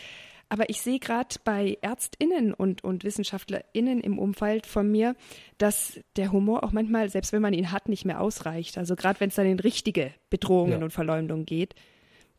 Aber 0.49 0.71
ich 0.71 0.81
sehe 0.81 1.01
gerade 1.01 1.37
bei 1.45 1.77
ÄrztInnen 1.83 2.55
und, 2.55 2.85
und 2.85 3.03
WissenschaftlerInnen 3.03 4.01
im 4.01 4.19
Umfeld 4.19 4.67
von 4.67 4.91
mir, 4.91 5.17
dass 5.59 5.99
der 6.15 6.31
Humor 6.31 6.63
auch 6.63 6.73
manchmal, 6.73 7.09
selbst 7.09 7.33
wenn 7.33 7.43
man 7.43 7.53
ihn 7.53 7.73
hat, 7.73 7.89
nicht 7.89 8.05
mehr 8.05 8.21
ausreicht. 8.21 8.79
Also 8.79 8.95
gerade 8.95 9.19
wenn 9.19 9.29
es 9.29 9.35
dann 9.35 9.47
in 9.47 9.59
richtige 9.59 10.13
Bedrohungen 10.31 10.79
ja. 10.79 10.85
und 10.85 10.93
Verleumdungen 10.93 11.47
geht. 11.47 11.75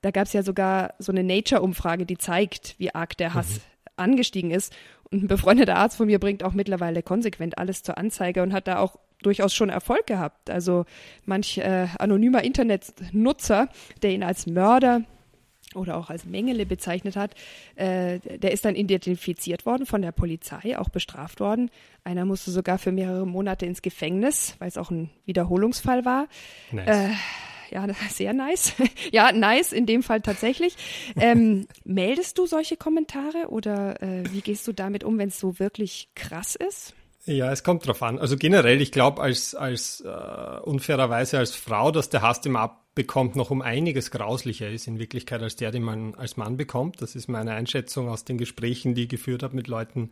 Da 0.02 0.12
gab 0.12 0.28
es 0.28 0.34
ja 0.34 0.44
sogar 0.44 0.94
so 1.00 1.12
eine 1.12 1.24
Nature-Umfrage, 1.24 2.06
die 2.06 2.18
zeigt, 2.18 2.76
wie 2.78 2.96
arg 2.96 3.18
der 3.18 3.34
Hass 3.34 3.56
mhm. 3.56 3.62
angestiegen 3.98 4.52
ist. 4.52 4.74
Und 5.12 5.24
ein 5.24 5.28
befreundeter 5.28 5.76
Arzt 5.76 5.98
von 5.98 6.08
mir 6.08 6.20
bringt 6.20 6.44
auch 6.44 6.54
mittlerweile 6.54 7.04
konsequent 7.04 7.58
alles 7.58 7.84
zur 7.84 7.98
Anzeige 7.98 8.42
und 8.44 8.54
hat 8.54 8.68
da 8.68 8.80
auch 8.80 8.98
durchaus 9.22 9.54
schon 9.54 9.70
Erfolg 9.70 10.08
gehabt. 10.08 10.50
Also 10.50 10.86
manch 11.26 11.58
äh, 11.58 11.88
anonymer 11.98 12.44
Internetnutzer, 12.44 13.70
der 14.02 14.12
ihn 14.12 14.24
als 14.24 14.48
Mörder 14.48 15.02
oder 15.78 15.98
auch 15.98 16.10
als 16.10 16.26
Mengele 16.26 16.66
bezeichnet 16.66 17.16
hat, 17.16 17.36
äh, 17.76 18.20
der 18.20 18.52
ist 18.52 18.66
dann 18.66 18.76
identifiziert 18.76 19.66
worden 19.66 19.86
von 19.86 20.02
der 20.02 20.12
Polizei, 20.12 20.78
auch 20.78 20.90
bestraft 20.90 21.40
worden. 21.40 21.70
Einer 22.04 22.26
musste 22.26 22.52
sogar 22.52 22.78
für 22.78 22.92
mehrere 22.92 23.26
Monate 23.26 23.66
ins 23.66 23.82
Gefängnis, 23.82 24.56
weil 24.60 24.68
es 24.68 24.78
auch 24.78 24.92
ein 24.92 25.10
Wiederholungsfall 25.26 26.06
war. 26.06 26.28
Nice. 26.72 26.88
Äh, 26.88 27.10
ja, 27.70 27.86
sehr 28.10 28.34
nice. 28.34 28.74
ja, 29.12 29.32
nice 29.32 29.72
in 29.72 29.86
dem 29.86 30.04
Fall 30.04 30.22
tatsächlich. 30.22 30.76
Ähm, 31.16 31.68
meldest 31.84 32.38
du 32.38 32.46
solche 32.46 32.78
Kommentare 32.78 33.50
oder 33.50 34.02
äh, 34.02 34.24
wie 34.32 34.42
gehst 34.42 34.68
du 34.68 34.74
damit 34.74 35.04
um, 35.04 35.18
wenn 35.18 35.30
es 35.30 35.40
so 35.40 35.60
wirklich 35.60 36.10
krass 36.16 36.56
ist? 36.56 36.94
Ja, 37.28 37.52
es 37.52 37.62
kommt 37.62 37.86
drauf 37.86 38.02
an. 38.04 38.20
Also 38.20 38.38
generell, 38.38 38.82
ich 38.82 38.94
glaube, 38.94 39.22
als, 39.22 39.54
als 39.54 40.00
äh, 40.00 40.60
unfairerweise 40.62 41.38
als 41.38 41.54
Frau, 41.54 41.92
dass 41.92 42.10
der 42.10 42.22
Hass, 42.22 42.40
den 42.40 42.54
man 42.54 42.64
abbekommt, 42.64 43.36
noch 43.36 43.52
um 43.52 43.62
einiges 43.62 44.12
grauslicher 44.12 44.70
ist 44.70 44.88
in 44.88 44.98
Wirklichkeit 44.98 45.42
als 45.42 45.58
der, 45.58 45.72
den 45.72 45.84
man 45.84 46.16
als 46.16 46.38
Mann 46.38 46.56
bekommt. 46.56 47.02
Das 47.02 47.16
ist 47.16 47.28
meine 47.28 47.52
Einschätzung 47.52 48.08
aus 48.08 48.24
den 48.24 48.38
Gesprächen, 48.38 48.96
die 48.96 49.04
ich 49.04 49.10
geführt 49.10 49.44
habe 49.44 49.58
mit 49.58 49.68
Leuten, 49.68 50.12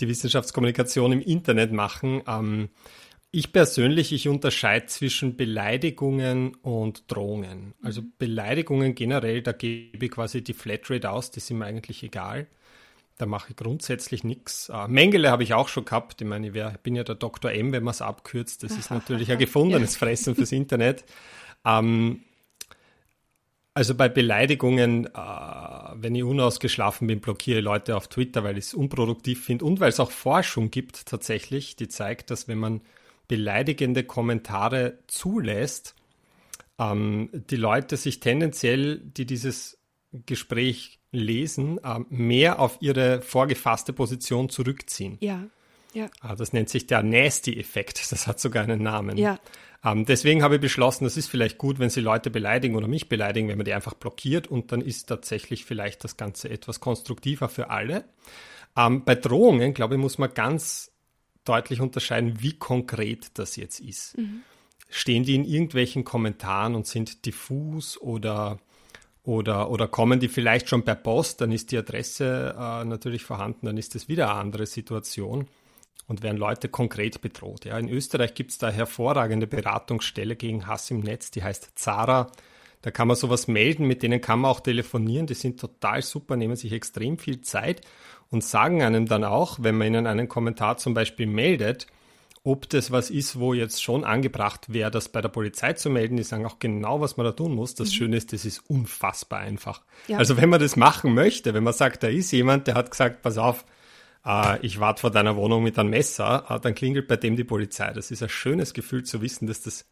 die 0.00 0.08
Wissenschaftskommunikation 0.08 1.12
im 1.12 1.20
Internet 1.20 1.72
machen. 1.72 2.22
Ähm, 2.26 2.70
ich 3.30 3.52
persönlich, 3.52 4.10
ich 4.12 4.26
unterscheide 4.26 4.86
zwischen 4.86 5.36
Beleidigungen 5.36 6.54
und 6.54 7.04
Drohungen. 7.12 7.74
Also 7.82 8.00
Beleidigungen 8.16 8.94
generell, 8.94 9.42
da 9.42 9.52
gebe 9.52 10.06
ich 10.06 10.10
quasi 10.10 10.42
die 10.42 10.54
Flatrate 10.54 11.10
aus, 11.10 11.32
die 11.32 11.40
sind 11.40 11.58
mir 11.58 11.66
eigentlich 11.66 12.02
egal. 12.02 12.46
Da 13.16 13.26
mache 13.26 13.50
ich 13.50 13.56
grundsätzlich 13.56 14.24
nichts. 14.24 14.68
Äh, 14.68 14.88
Mengele 14.88 15.30
habe 15.30 15.44
ich 15.44 15.54
auch 15.54 15.68
schon 15.68 15.84
gehabt. 15.84 16.20
Ich 16.20 16.26
meine, 16.26 16.48
ich 16.48 16.78
bin 16.78 16.96
ja 16.96 17.04
der 17.04 17.14
Dr. 17.14 17.52
M, 17.52 17.72
wenn 17.72 17.84
man 17.84 17.92
es 17.92 18.02
abkürzt. 18.02 18.62
Das 18.64 18.72
ist 18.72 18.90
natürlich 18.90 19.30
ein 19.30 19.38
gefundenes 19.38 19.96
Fressen 19.98 20.34
fürs 20.34 20.50
Internet. 20.50 21.04
Ähm, 21.64 22.24
also 23.72 23.94
bei 23.96 24.08
Beleidigungen, 24.08 25.06
äh, 25.06 25.10
wenn 25.94 26.14
ich 26.14 26.22
unausgeschlafen 26.22 27.08
bin, 27.08 27.20
blockiere 27.20 27.58
ich 27.58 27.64
Leute 27.64 27.96
auf 27.96 28.08
Twitter, 28.08 28.44
weil 28.44 28.56
ich 28.56 28.66
es 28.66 28.74
unproduktiv 28.74 29.44
finde 29.44 29.64
und 29.64 29.80
weil 29.80 29.88
es 29.88 29.98
auch 30.00 30.12
Forschung 30.12 30.70
gibt 30.70 31.06
tatsächlich, 31.06 31.74
die 31.74 31.88
zeigt, 31.88 32.30
dass 32.30 32.46
wenn 32.46 32.58
man 32.58 32.82
beleidigende 33.26 34.04
Kommentare 34.04 34.98
zulässt, 35.08 35.96
ähm, 36.78 37.30
die 37.32 37.56
Leute 37.56 37.96
sich 37.96 38.20
tendenziell, 38.20 38.98
die 38.98 39.26
dieses 39.26 39.78
Gespräch 40.26 41.00
lesen, 41.14 41.78
äh, 41.82 42.00
mehr 42.08 42.58
auf 42.58 42.78
ihre 42.80 43.22
vorgefasste 43.22 43.92
Position 43.92 44.48
zurückziehen. 44.48 45.16
Ja. 45.20 45.44
Ja. 45.94 46.08
Ah, 46.20 46.34
das 46.34 46.52
nennt 46.52 46.68
sich 46.68 46.86
der 46.86 47.02
Nasty-Effekt. 47.02 48.10
Das 48.10 48.26
hat 48.26 48.40
sogar 48.40 48.64
einen 48.64 48.82
Namen. 48.82 49.16
Ja. 49.16 49.38
Ähm, 49.84 50.04
deswegen 50.06 50.42
habe 50.42 50.56
ich 50.56 50.60
beschlossen, 50.60 51.04
das 51.04 51.16
ist 51.16 51.28
vielleicht 51.28 51.58
gut, 51.58 51.78
wenn 51.78 51.90
Sie 51.90 52.00
Leute 52.00 52.30
beleidigen 52.30 52.74
oder 52.74 52.88
mich 52.88 53.08
beleidigen, 53.08 53.48
wenn 53.48 53.58
man 53.58 53.64
die 53.64 53.74
einfach 53.74 53.94
blockiert 53.94 54.48
und 54.48 54.72
dann 54.72 54.80
ist 54.80 55.06
tatsächlich 55.06 55.64
vielleicht 55.64 56.02
das 56.02 56.16
Ganze 56.16 56.48
etwas 56.48 56.80
konstruktiver 56.80 57.48
für 57.48 57.70
alle. 57.70 58.04
Ähm, 58.76 59.04
bei 59.04 59.14
Drohungen, 59.14 59.74
glaube 59.74 59.94
ich, 59.94 60.00
muss 60.00 60.18
man 60.18 60.32
ganz 60.34 60.90
deutlich 61.44 61.80
unterscheiden, 61.80 62.40
wie 62.40 62.54
konkret 62.58 63.38
das 63.38 63.56
jetzt 63.56 63.80
ist. 63.80 64.16
Mhm. 64.16 64.42
Stehen 64.88 65.24
die 65.24 65.34
in 65.34 65.44
irgendwelchen 65.44 66.04
Kommentaren 66.04 66.74
und 66.74 66.86
sind 66.86 67.26
diffus 67.26 68.00
oder 68.00 68.58
oder, 69.24 69.70
oder 69.70 69.88
kommen 69.88 70.20
die 70.20 70.28
vielleicht 70.28 70.68
schon 70.68 70.84
per 70.84 70.94
Post, 70.94 71.40
dann 71.40 71.50
ist 71.50 71.72
die 71.72 71.78
Adresse 71.78 72.54
äh, 72.58 72.84
natürlich 72.84 73.24
vorhanden, 73.24 73.66
dann 73.66 73.78
ist 73.78 73.94
das 73.94 74.08
wieder 74.08 74.30
eine 74.30 74.38
andere 74.38 74.66
Situation 74.66 75.48
und 76.06 76.22
werden 76.22 76.36
Leute 76.36 76.68
konkret 76.68 77.22
bedroht. 77.22 77.64
Ja, 77.64 77.78
in 77.78 77.88
Österreich 77.88 78.34
gibt 78.34 78.50
es 78.50 78.58
da 78.58 78.70
hervorragende 78.70 79.46
Beratungsstelle 79.46 80.36
gegen 80.36 80.66
Hass 80.66 80.90
im 80.90 81.00
Netz, 81.00 81.30
die 81.30 81.42
heißt 81.42 81.78
Zara. 81.78 82.30
Da 82.82 82.90
kann 82.90 83.08
man 83.08 83.16
sowas 83.16 83.48
melden, 83.48 83.86
mit 83.86 84.02
denen 84.02 84.20
kann 84.20 84.40
man 84.40 84.50
auch 84.50 84.60
telefonieren, 84.60 85.26
die 85.26 85.32
sind 85.32 85.58
total 85.58 86.02
super, 86.02 86.36
nehmen 86.36 86.56
sich 86.56 86.72
extrem 86.72 87.16
viel 87.16 87.40
Zeit 87.40 87.80
und 88.30 88.44
sagen 88.44 88.82
einem 88.82 89.06
dann 89.06 89.24
auch, 89.24 89.56
wenn 89.62 89.78
man 89.78 89.86
ihnen 89.86 90.06
einen 90.06 90.28
Kommentar 90.28 90.76
zum 90.76 90.92
Beispiel 90.92 91.26
meldet, 91.26 91.86
ob 92.44 92.68
das 92.68 92.90
was 92.90 93.10
ist, 93.10 93.40
wo 93.40 93.54
jetzt 93.54 93.82
schon 93.82 94.04
angebracht 94.04 94.72
wäre, 94.72 94.90
das 94.90 95.08
bei 95.08 95.22
der 95.22 95.30
Polizei 95.30 95.72
zu 95.72 95.88
melden. 95.88 96.18
Die 96.18 96.22
sagen 96.22 96.44
auch 96.44 96.58
genau, 96.58 97.00
was 97.00 97.16
man 97.16 97.24
da 97.24 97.32
tun 97.32 97.54
muss. 97.54 97.74
Das 97.74 97.88
mhm. 97.88 97.92
Schöne 97.94 98.16
ist, 98.18 98.34
das 98.34 98.44
ist 98.44 98.62
unfassbar 98.68 99.40
einfach. 99.40 99.82
Ja. 100.08 100.18
Also 100.18 100.36
wenn 100.36 100.50
man 100.50 100.60
das 100.60 100.76
machen 100.76 101.14
möchte, 101.14 101.54
wenn 101.54 101.64
man 101.64 101.72
sagt, 101.72 102.02
da 102.02 102.08
ist 102.08 102.30
jemand, 102.32 102.66
der 102.66 102.74
hat 102.74 102.90
gesagt, 102.90 103.22
pass 103.22 103.38
auf, 103.38 103.64
äh, 104.26 104.58
ich 104.60 104.78
warte 104.78 105.00
vor 105.00 105.10
deiner 105.10 105.36
Wohnung 105.36 105.62
mit 105.62 105.78
einem 105.78 105.88
Messer, 105.88 106.44
äh, 106.50 106.60
dann 106.60 106.74
klingelt 106.74 107.08
bei 107.08 107.16
dem 107.16 107.34
die 107.34 107.44
Polizei. 107.44 107.90
Das 107.94 108.10
ist 108.10 108.22
ein 108.22 108.28
schönes 108.28 108.74
Gefühl 108.74 109.04
zu 109.04 109.22
wissen, 109.22 109.46
dass 109.46 109.62
das 109.62 109.86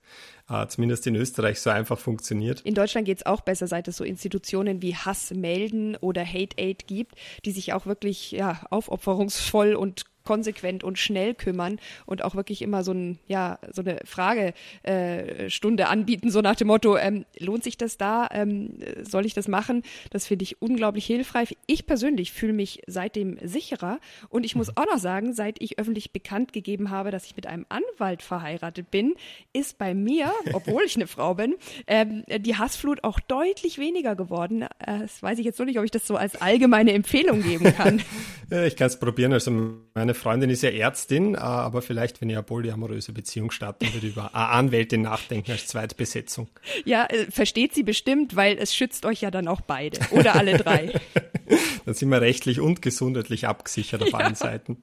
äh, 0.51 0.67
zumindest 0.67 1.07
in 1.07 1.17
Österreich 1.17 1.59
so 1.59 1.71
einfach 1.71 1.99
funktioniert. 1.99 2.61
In 2.63 2.75
Deutschland 2.75 3.07
geht 3.07 3.19
es 3.19 3.27
auch 3.27 3.41
besser, 3.41 3.67
seit 3.67 3.89
es 3.89 3.97
so 3.97 4.05
Institutionen 4.05 4.83
wie 4.83 4.95
Hass 4.95 5.33
melden 5.33 5.97
oder 5.97 6.23
Hate 6.25 6.59
Aid 6.59 6.87
gibt, 6.87 7.15
die 7.47 7.53
sich 7.53 7.73
auch 7.73 7.87
wirklich 7.87 8.33
ja, 8.33 8.61
aufopferungsvoll 8.69 9.75
und 9.75 10.05
konsequent 10.25 10.85
und 10.85 10.99
schnell 10.99 11.35
kümmern 11.35 11.79
und 12.07 12.25
auch 12.25 12.35
wirklich 12.35 12.63
immer 12.63 12.85
so, 12.85 12.93
ein, 12.93 13.19
ja, 13.27 13.59
so 13.73 13.83
eine 13.83 13.99
Fragestunde 14.05 15.83
äh, 15.83 15.87
anbieten, 15.87 16.31
so 16.31 16.41
nach 16.41 16.57
dem 16.57 16.69
Motto, 16.69 16.97
ähm, 16.97 17.25
lohnt 17.39 17.65
sich 17.65 17.77
das 17.77 17.97
da? 17.97 18.29
Ähm, 18.33 18.79
soll 19.03 19.27
ich 19.27 19.35
das 19.35 19.49
machen? 19.49 19.83
Das 20.11 20.27
finde 20.27 20.45
ich 20.45 20.61
unglaublich 20.63 21.07
hilfreich. 21.07 21.57
Ich 21.67 21.87
persönlich 21.87 22.33
fühle 22.33 22.53
mich 22.53 22.83
seitdem 22.87 23.39
sicherer 23.43 23.99
und 24.29 24.45
ich 24.45 24.55
muss 24.55 24.69
mhm. 24.69 24.75
auch 24.77 24.87
noch 24.87 24.99
sagen, 24.99 25.33
seit 25.33 25.61
ich 25.61 25.79
öffentlich 25.79 26.13
bekannt 26.13 26.53
gegeben 26.53 26.91
habe, 26.91 27.11
dass 27.11 27.27
ich 27.27 27.37
mit 27.37 27.47
einem 27.47 27.67
Anwalt 27.69 28.23
verheiratet 28.23 28.91
bin, 28.91 29.15
ist 29.53 29.79
bei 29.79 29.95
mir, 29.95 30.33
obwohl 30.53 30.83
ich 30.85 30.97
eine 30.97 31.07
Frau 31.07 31.35
bin, 31.35 31.57
ähm, 31.87 32.25
die 32.39 32.57
Hassflut 32.57 33.05
auch 33.05 33.21
deutlich 33.21 33.79
weniger 33.79 34.17
geworden. 34.17 34.63
Äh, 34.63 35.01
das 35.01 35.23
weiß 35.23 35.39
ich 35.39 35.45
jetzt 35.45 35.59
noch 35.59 35.67
nicht, 35.67 35.79
ob 35.79 35.85
ich 35.85 35.91
das 35.91 36.07
so 36.07 36.17
als 36.17 36.41
allgemeine 36.41 36.93
Empfehlung 36.93 37.43
geben 37.43 37.75
kann. 37.75 38.03
ich 38.67 38.77
kann 38.77 38.87
es 38.87 38.99
probieren. 38.99 39.33
Also 39.33 39.51
meine 39.95 40.12
meine 40.13 40.21
Freundin 40.21 40.51
ist 40.51 40.63
ja 40.63 40.69
Ärztin, 40.69 41.35
äh, 41.35 41.39
aber 41.39 41.81
vielleicht, 41.81 42.21
wenn 42.21 42.29
ihr 42.29 42.37
eine 42.37 42.43
polyamoröse 42.43 43.13
Beziehung 43.13 43.51
starten 43.51 43.91
würde, 43.95 44.09
über 44.09 44.35
eine 44.35 44.49
Anwältin 44.49 45.01
nachdenken 45.01 45.53
als 45.53 45.69
Zweitbesetzung. 45.69 46.49
Ja, 46.85 47.07
äh, 47.07 47.31
versteht 47.31 47.75
sie 47.75 47.83
bestimmt, 47.83 48.37
weil 48.37 48.59
es 48.59 48.75
schützt 48.75 49.07
euch 49.07 49.23
ja 49.23 49.31
dann 49.31 49.49
auch 49.49 49.63
beide 49.63 49.99
oder 50.11 50.35
alle 50.35 50.59
drei. 50.59 51.01
dann 51.87 51.95
sind 51.95 52.11
wir 52.11 52.21
rechtlich 52.21 52.61
und 52.61 52.83
gesundheitlich 52.83 53.47
abgesichert 53.47 54.03
auf 54.03 54.11
ja. 54.11 54.19
allen 54.19 54.35
Seiten. 54.35 54.83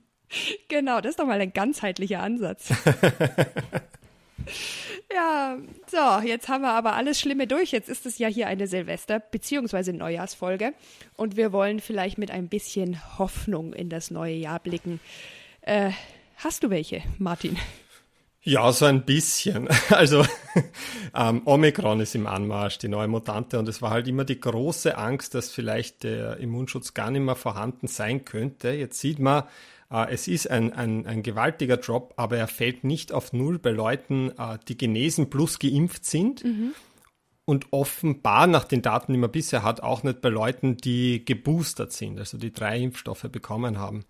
Genau, 0.68 1.00
das 1.00 1.12
ist 1.12 1.20
doch 1.20 1.28
mal 1.28 1.40
ein 1.40 1.54
ganzheitlicher 1.54 2.22
Ansatz. 2.22 2.74
Ja, 5.12 5.58
so, 5.88 6.28
jetzt 6.28 6.50
haben 6.50 6.62
wir 6.62 6.72
aber 6.72 6.94
alles 6.94 7.20
Schlimme 7.20 7.48
durch. 7.48 7.72
Jetzt 7.72 7.90
ist 7.90 8.06
es 8.06 8.20
ja 8.20 8.28
hier 8.28 8.46
eine 8.46 8.68
Silvester- 8.68 9.20
bzw. 9.20 9.92
Neujahrsfolge 9.94 10.74
und 11.16 11.36
wir 11.36 11.52
wollen 11.52 11.80
vielleicht 11.80 12.20
mit 12.20 12.30
ein 12.30 12.48
bisschen 12.48 13.18
Hoffnung 13.18 13.74
in 13.74 13.90
das 13.90 14.12
neue 14.12 14.36
Jahr 14.36 14.60
blicken. 14.60 15.00
Äh, 15.62 15.92
hast 16.38 16.64
du 16.64 16.70
welche, 16.70 17.02
Martin? 17.18 17.58
Ja, 18.44 18.72
so 18.72 18.86
ein 18.86 19.04
bisschen. 19.04 19.68
Also 19.90 20.26
ähm, 21.16 21.42
Omikron 21.46 22.00
ist 22.00 22.14
im 22.16 22.28
Anmarsch, 22.28 22.78
die 22.78 22.88
neue 22.88 23.08
Mutante, 23.08 23.58
und 23.58 23.68
es 23.68 23.82
war 23.82 23.90
halt 23.90 24.08
immer 24.08 24.26
die 24.26 24.40
große 24.40 24.96
Angst, 24.98 25.34
dass 25.34 25.52
vielleicht 25.52 26.04
der 26.04 26.38
Immunschutz 26.38 26.94
gar 26.94 27.10
nicht 27.10 27.22
mehr 27.22 27.36
vorhanden 27.36 27.88
sein 27.88 28.26
könnte. 28.26 28.70
Jetzt 28.70 29.00
sieht 29.00 29.20
man, 29.20 29.44
es 29.90 30.28
ist 30.28 30.50
ein, 30.50 30.72
ein, 30.74 31.08
ein 31.08 31.24
gewaltiger 31.24 31.78
Drop, 31.78 32.14
aber 32.16 32.38
er 32.38 32.48
fällt 32.48 32.84
nicht 32.84 33.12
auf 33.12 33.34
Null 33.34 33.58
bei 33.58 33.72
Leuten, 33.72 34.32
äh, 34.38 34.60
die 34.68 34.78
genesen 34.78 35.30
plus 35.30 35.60
geimpft 35.60 36.06
sind. 36.06 36.44
Mhm. 36.44 36.74
Und 37.46 37.74
offenbar 37.74 38.46
nach 38.46 38.66
den 38.66 38.84
Daten, 38.84 39.12
die 39.12 39.18
man 39.18 39.32
bisher 39.32 39.64
hat, 39.64 39.82
auch 39.82 40.04
nicht 40.04 40.22
bei 40.22 40.30
Leuten, 40.30 40.78
die 40.78 41.26
geboostert 41.26 41.92
sind, 41.92 42.20
also 42.20 42.38
die 42.38 42.54
drei 42.54 42.80
Impfstoffe 42.80 43.26
bekommen 43.32 43.80
haben. 43.80 44.06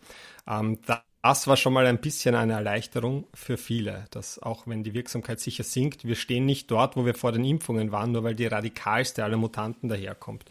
Ähm, 0.46 0.80
das 1.22 1.48
war 1.48 1.56
schon 1.56 1.72
mal 1.72 1.86
ein 1.86 2.02
bisschen 2.02 2.36
eine 2.36 2.54
Erleichterung 2.54 3.28
für 3.34 3.56
viele, 3.56 4.06
dass 4.12 4.40
auch 4.40 4.68
wenn 4.68 4.84
die 4.84 4.94
Wirksamkeit 4.94 5.40
sicher 5.40 5.64
sinkt, 5.64 6.04
wir 6.04 6.16
stehen 6.16 6.46
nicht 6.46 6.70
dort, 6.70 6.98
wo 6.98 7.06
wir 7.06 7.14
vor 7.14 7.32
den 7.32 7.46
Impfungen 7.46 7.94
waren, 7.94 8.12
nur 8.12 8.24
weil 8.24 8.36
die 8.36 8.46
radikalste 8.46 9.24
aller 9.24 9.38
Mutanten 9.38 9.88
daherkommt. 9.88 10.44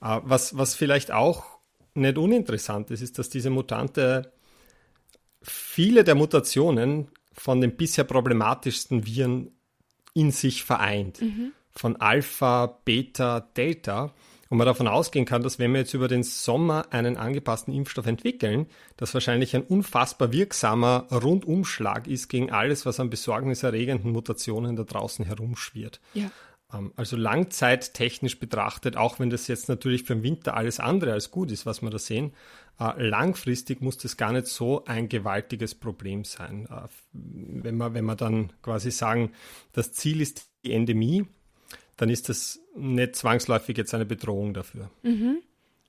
Äh, 0.00 0.20
was, 0.22 0.56
was 0.56 0.74
vielleicht 0.74 1.12
auch 1.12 1.44
nicht 1.92 2.16
uninteressant 2.16 2.90
ist, 2.90 3.02
ist, 3.02 3.18
dass 3.18 3.28
diese 3.28 3.50
Mutante 3.50 4.32
viele 5.42 6.04
der 6.04 6.14
Mutationen 6.14 7.08
von 7.32 7.60
den 7.60 7.76
bisher 7.76 8.04
problematischsten 8.04 9.06
Viren 9.06 9.50
in 10.14 10.30
sich 10.30 10.64
vereint. 10.64 11.20
Mhm. 11.20 11.52
Von 11.70 11.96
Alpha, 11.96 12.78
Beta, 12.84 13.40
Delta. 13.56 14.12
Und 14.50 14.58
man 14.58 14.66
davon 14.66 14.86
ausgehen 14.86 15.24
kann, 15.24 15.42
dass 15.42 15.58
wenn 15.58 15.72
wir 15.72 15.80
jetzt 15.80 15.94
über 15.94 16.08
den 16.08 16.22
Sommer 16.22 16.84
einen 16.90 17.16
angepassten 17.16 17.72
Impfstoff 17.72 18.04
entwickeln, 18.04 18.66
das 18.98 19.14
wahrscheinlich 19.14 19.56
ein 19.56 19.62
unfassbar 19.62 20.30
wirksamer 20.30 21.06
Rundumschlag 21.10 22.06
ist 22.06 22.28
gegen 22.28 22.50
alles, 22.50 22.84
was 22.84 23.00
an 23.00 23.08
besorgniserregenden 23.08 24.12
Mutationen 24.12 24.76
da 24.76 24.82
draußen 24.82 25.24
herumschwirrt. 25.24 26.02
Ja. 26.12 26.30
Ähm, 26.72 26.92
also 26.96 27.16
langzeittechnisch 27.16 28.38
betrachtet, 28.38 28.98
auch 28.98 29.18
wenn 29.18 29.30
das 29.30 29.48
jetzt 29.48 29.70
natürlich 29.70 30.04
für 30.04 30.14
den 30.14 30.22
Winter 30.22 30.54
alles 30.54 30.80
andere 30.80 31.12
als 31.12 31.30
gut 31.30 31.50
ist, 31.50 31.64
was 31.64 31.80
wir 31.80 31.88
da 31.88 31.98
sehen, 31.98 32.34
langfristig 32.78 33.80
muss 33.80 33.98
das 33.98 34.16
gar 34.16 34.32
nicht 34.32 34.46
so 34.46 34.84
ein 34.84 35.08
gewaltiges 35.08 35.74
Problem 35.74 36.24
sein. 36.24 36.66
Äh, 36.70 36.88
wenn 37.12 37.76
wir, 37.76 37.94
wenn 37.94 38.04
wir 38.04 38.16
dann 38.16 38.52
quasi 38.62 38.90
sagen, 38.90 39.32
das 39.72 39.92
Ziel 39.92 40.20
ist 40.20 40.50
die 40.64 40.72
Endemie, 40.72 41.26
dann 41.96 42.08
ist 42.08 42.28
das 42.28 42.60
nicht 42.74 43.16
zwangsläufig 43.16 43.76
jetzt 43.76 43.94
eine 43.94 44.06
Bedrohung 44.06 44.54
dafür. 44.54 44.90
Mhm. 45.02 45.38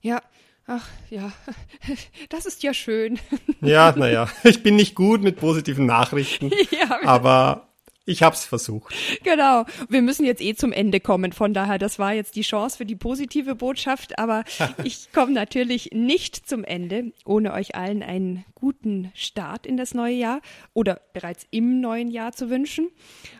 Ja, 0.01 0.21
ach 0.67 0.87
ja, 1.09 1.31
das 2.29 2.45
ist 2.45 2.63
ja 2.63 2.73
schön. 2.73 3.19
Ja, 3.61 3.91
naja, 3.97 4.29
ich 4.43 4.61
bin 4.61 4.75
nicht 4.75 4.95
gut 4.95 5.21
mit 5.23 5.37
positiven 5.37 5.85
Nachrichten, 5.85 6.51
ja, 6.71 6.99
aber 7.05 7.72
ich 8.05 8.21
habe 8.21 8.35
es 8.35 8.45
versucht. 8.45 8.93
Genau. 9.23 9.65
Wir 9.87 10.01
müssen 10.01 10.25
jetzt 10.25 10.41
eh 10.41 10.55
zum 10.55 10.73
Ende 10.73 10.99
kommen. 10.99 11.31
Von 11.31 11.53
daher, 11.53 11.77
das 11.77 11.99
war 11.99 12.13
jetzt 12.13 12.35
die 12.35 12.41
Chance 12.41 12.77
für 12.77 12.85
die 12.85 12.95
positive 12.95 13.55
Botschaft. 13.55 14.19
Aber 14.19 14.43
ich 14.83 15.11
komme 15.13 15.31
natürlich 15.31 15.91
nicht 15.93 16.47
zum 16.47 16.65
Ende, 16.65 17.13
ohne 17.25 17.53
euch 17.53 17.75
allen 17.75 18.03
einen 18.03 18.43
guten 18.55 19.11
Start 19.15 19.65
in 19.65 19.77
das 19.77 19.93
neue 19.93 20.15
Jahr 20.15 20.41
oder 20.73 21.01
bereits 21.13 21.47
im 21.51 21.79
neuen 21.79 22.11
Jahr 22.11 22.33
zu 22.33 22.49
wünschen. 22.49 22.89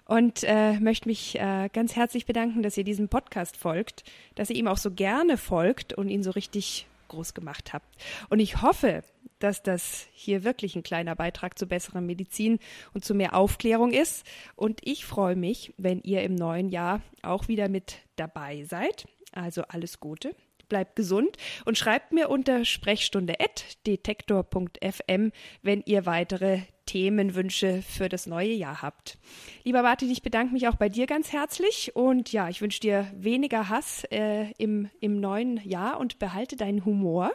Und 0.06 0.43
äh, 0.43 0.80
möchte 0.80 1.10
mich 1.10 1.39
äh, 1.39 1.69
ganz 1.73 1.95
herzlich 1.95 2.26
bedanken, 2.26 2.63
dass 2.63 2.78
ihr 2.78 2.84
diesem 2.84 3.10
Podcast 3.10 3.58
folgt, 3.58 4.04
dass 4.36 4.49
ihr 4.49 4.56
ihm 4.56 4.67
auch 4.67 4.78
so 4.78 4.91
gerne 4.91 5.38
folgt 5.38 5.93
und 5.93 6.08
ihn 6.08 6.23
so 6.23 6.32
richtig 6.32 6.88
groß 7.07 7.33
gemacht 7.33 7.73
habt. 7.73 7.95
Und 8.29 8.39
ich 8.39 8.61
hoffe, 8.61 9.03
dass 9.39 9.61
das 9.61 10.07
hier 10.13 10.43
wirklich 10.43 10.75
ein 10.75 10.83
kleiner 10.83 11.15
Beitrag 11.15 11.59
zu 11.59 11.67
besserer 11.67 12.01
Medizin 12.01 12.59
und 12.93 13.03
zu 13.03 13.13
mehr 13.13 13.35
Aufklärung 13.35 13.91
ist. 13.91 14.25
Und 14.55 14.79
ich 14.83 15.05
freue 15.05 15.35
mich, 15.35 15.73
wenn 15.77 16.01
ihr 16.01 16.23
im 16.23 16.35
neuen 16.35 16.69
Jahr 16.69 17.01
auch 17.21 17.47
wieder 17.47 17.67
mit 17.67 17.97
dabei 18.15 18.63
seid. 18.63 19.05
Also 19.33 19.63
alles 19.63 19.99
Gute. 19.99 20.35
Bleibt 20.69 20.95
gesund 20.95 21.38
und 21.65 21.78
schreibt 21.78 22.13
mir 22.13 22.30
unter 22.30 22.65
sprechstunde.detektor.fm, 22.65 25.32
wenn 25.62 25.84
ihr 25.86 26.06
weitere 26.06 26.62
Themenwünsche 26.86 27.82
für 27.82 28.10
das 28.10 28.28
neue 28.28 28.54
Jahr 28.54 28.82
habt. 28.82 29.17
Lieber 29.63 29.82
Martin, 29.82 30.12
ich 30.12 30.21
bedanke 30.21 30.54
mich 30.54 30.67
auch 30.67 30.76
bei 30.76 30.89
dir 30.89 31.08
ganz 31.08 31.32
herzlich 31.32 31.95
und 31.95 32.32
ja, 32.32 32.49
ich 32.49 32.62
wünsche 32.62 32.80
dir 32.80 33.08
weniger 33.15 33.69
Hass 33.69 34.04
äh, 34.12 34.52
im, 34.58 34.89
im 34.99 35.19
neuen 35.19 35.58
Jahr 35.67 35.99
und 35.99 36.19
behalte 36.19 36.56
deinen 36.56 36.86
Humor. 36.86 37.32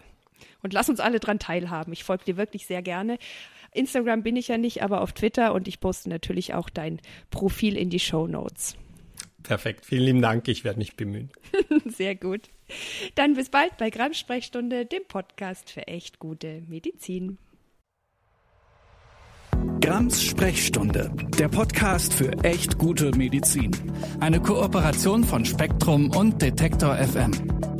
Und 0.62 0.72
lass 0.72 0.88
uns 0.88 1.00
alle 1.00 1.20
dran 1.20 1.38
teilhaben. 1.38 1.92
Ich 1.92 2.04
folge 2.04 2.24
dir 2.24 2.36
wirklich 2.36 2.66
sehr 2.66 2.82
gerne. 2.82 3.18
Instagram 3.72 4.22
bin 4.22 4.36
ich 4.36 4.48
ja 4.48 4.58
nicht, 4.58 4.82
aber 4.82 5.00
auf 5.00 5.12
Twitter 5.12 5.52
und 5.52 5.68
ich 5.68 5.80
poste 5.80 6.08
natürlich 6.08 6.54
auch 6.54 6.70
dein 6.70 7.00
Profil 7.30 7.76
in 7.76 7.90
die 7.90 8.00
Show 8.00 8.26
Notes. 8.26 8.76
Perfekt, 9.48 9.86
vielen 9.86 10.04
lieben 10.04 10.20
Dank. 10.20 10.46
Ich 10.46 10.62
werde 10.62 10.78
mich 10.78 10.94
bemühen. 10.94 11.30
Sehr 11.86 12.14
gut. 12.14 12.50
Dann 13.14 13.32
bis 13.32 13.48
bald 13.48 13.78
bei 13.78 13.88
Gramm 13.88 14.12
Sprechstunde, 14.12 14.84
dem 14.84 15.04
Podcast 15.08 15.70
für 15.70 15.88
echt 15.88 16.18
gute 16.18 16.62
Medizin. 16.68 17.38
Grams 19.80 20.22
Sprechstunde, 20.22 21.10
der 21.38 21.48
Podcast 21.48 22.12
für 22.12 22.30
echt 22.44 22.76
gute 22.76 23.10
Medizin. 23.16 23.70
Eine 24.20 24.38
Kooperation 24.38 25.24
von 25.24 25.46
Spektrum 25.46 26.10
und 26.14 26.42
Detektor 26.42 26.96
FM. 26.96 27.77